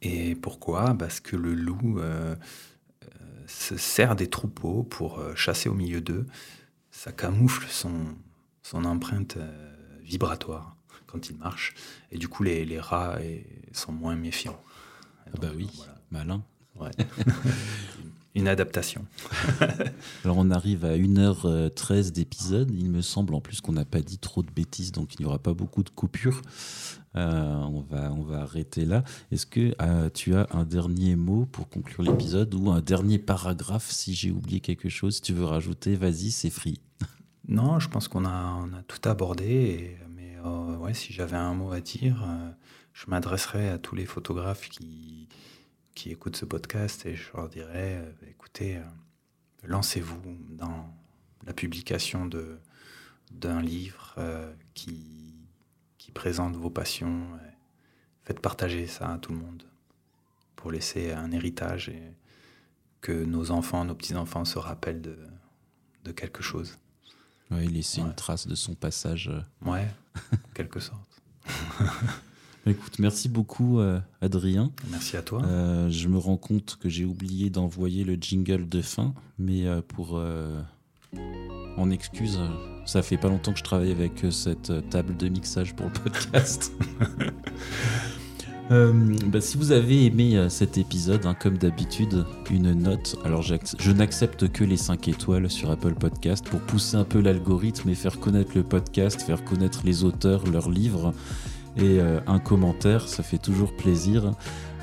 [0.01, 0.95] Et pourquoi?
[0.95, 2.35] Parce que le loup euh,
[3.03, 3.07] euh,
[3.47, 6.27] se sert des troupeaux pour chasser au milieu d'eux.
[6.91, 8.15] Ça camoufle son,
[8.61, 9.37] son empreinte
[10.01, 10.75] vibratoire
[11.07, 11.73] quand il marche.
[12.11, 13.17] Et du coup, les, les rats
[13.71, 14.59] sont moins méfiants.
[15.27, 15.69] Ah bah oui,
[16.11, 16.43] malin.
[16.75, 16.91] Ouais.
[18.35, 19.05] une adaptation.
[20.23, 22.71] Alors on arrive à 1h13 d'épisode.
[22.71, 25.25] Il me semble en plus qu'on n'a pas dit trop de bêtises, donc il n'y
[25.25, 26.41] aura pas beaucoup de coupures.
[27.15, 29.03] Euh, on, va, on va arrêter là.
[29.31, 33.91] Est-ce que euh, tu as un dernier mot pour conclure l'épisode ou un dernier paragraphe
[33.91, 36.79] si j'ai oublié quelque chose Si tu veux rajouter, vas-y, c'est free.
[37.45, 39.97] Non, je pense qu'on a, on a tout abordé.
[40.15, 42.25] mais euh, ouais, si j'avais un mot à dire,
[42.93, 45.27] je m'adresserais à tous les photographes qui,
[45.95, 48.83] qui écoutent ce podcast et je leur dirais, euh, écoutez, euh,
[49.63, 50.93] lancez-vous dans
[51.45, 52.57] la publication de,
[53.31, 55.35] d'un livre euh, qui,
[55.97, 57.27] qui présente vos passions.
[58.23, 59.63] Faites partager ça à tout le monde
[60.55, 62.01] pour laisser un héritage et
[63.01, 65.17] que nos enfants, nos petits-enfants se rappellent de,
[66.05, 66.77] de quelque chose.
[67.51, 69.29] Ouais, laisser une trace de son passage.
[69.61, 69.87] Ouais,
[70.53, 71.21] quelque sorte.
[72.65, 74.71] Écoute, merci beaucoup, euh, Adrien.
[74.89, 75.43] Merci à toi.
[75.43, 79.81] Euh, je me rends compte que j'ai oublié d'envoyer le jingle de fin, mais euh,
[79.85, 80.21] pour
[81.77, 82.39] en excuse,
[82.85, 86.71] ça fait pas longtemps que je travaille avec cette table de mixage pour le podcast.
[88.69, 93.17] Bah, si vous avez aimé cet épisode, hein, comme d'habitude, une note.
[93.23, 97.89] Alors je n'accepte que les 5 étoiles sur Apple Podcast pour pousser un peu l'algorithme
[97.89, 101.13] et faire connaître le podcast, faire connaître les auteurs, leurs livres
[101.77, 104.31] et euh, un commentaire, ça fait toujours plaisir.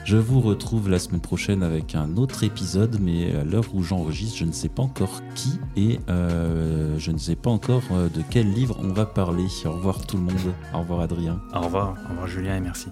[0.05, 4.39] Je vous retrouve la semaine prochaine avec un autre épisode, mais à l'heure où j'enregistre,
[4.39, 8.23] je ne sais pas encore qui et euh, je ne sais pas encore euh, de
[8.29, 9.47] quel livre on va parler.
[9.65, 10.55] Au revoir tout le monde.
[10.75, 11.41] Au revoir Adrien.
[11.55, 11.97] Au revoir.
[12.07, 12.89] Au revoir Julien et merci.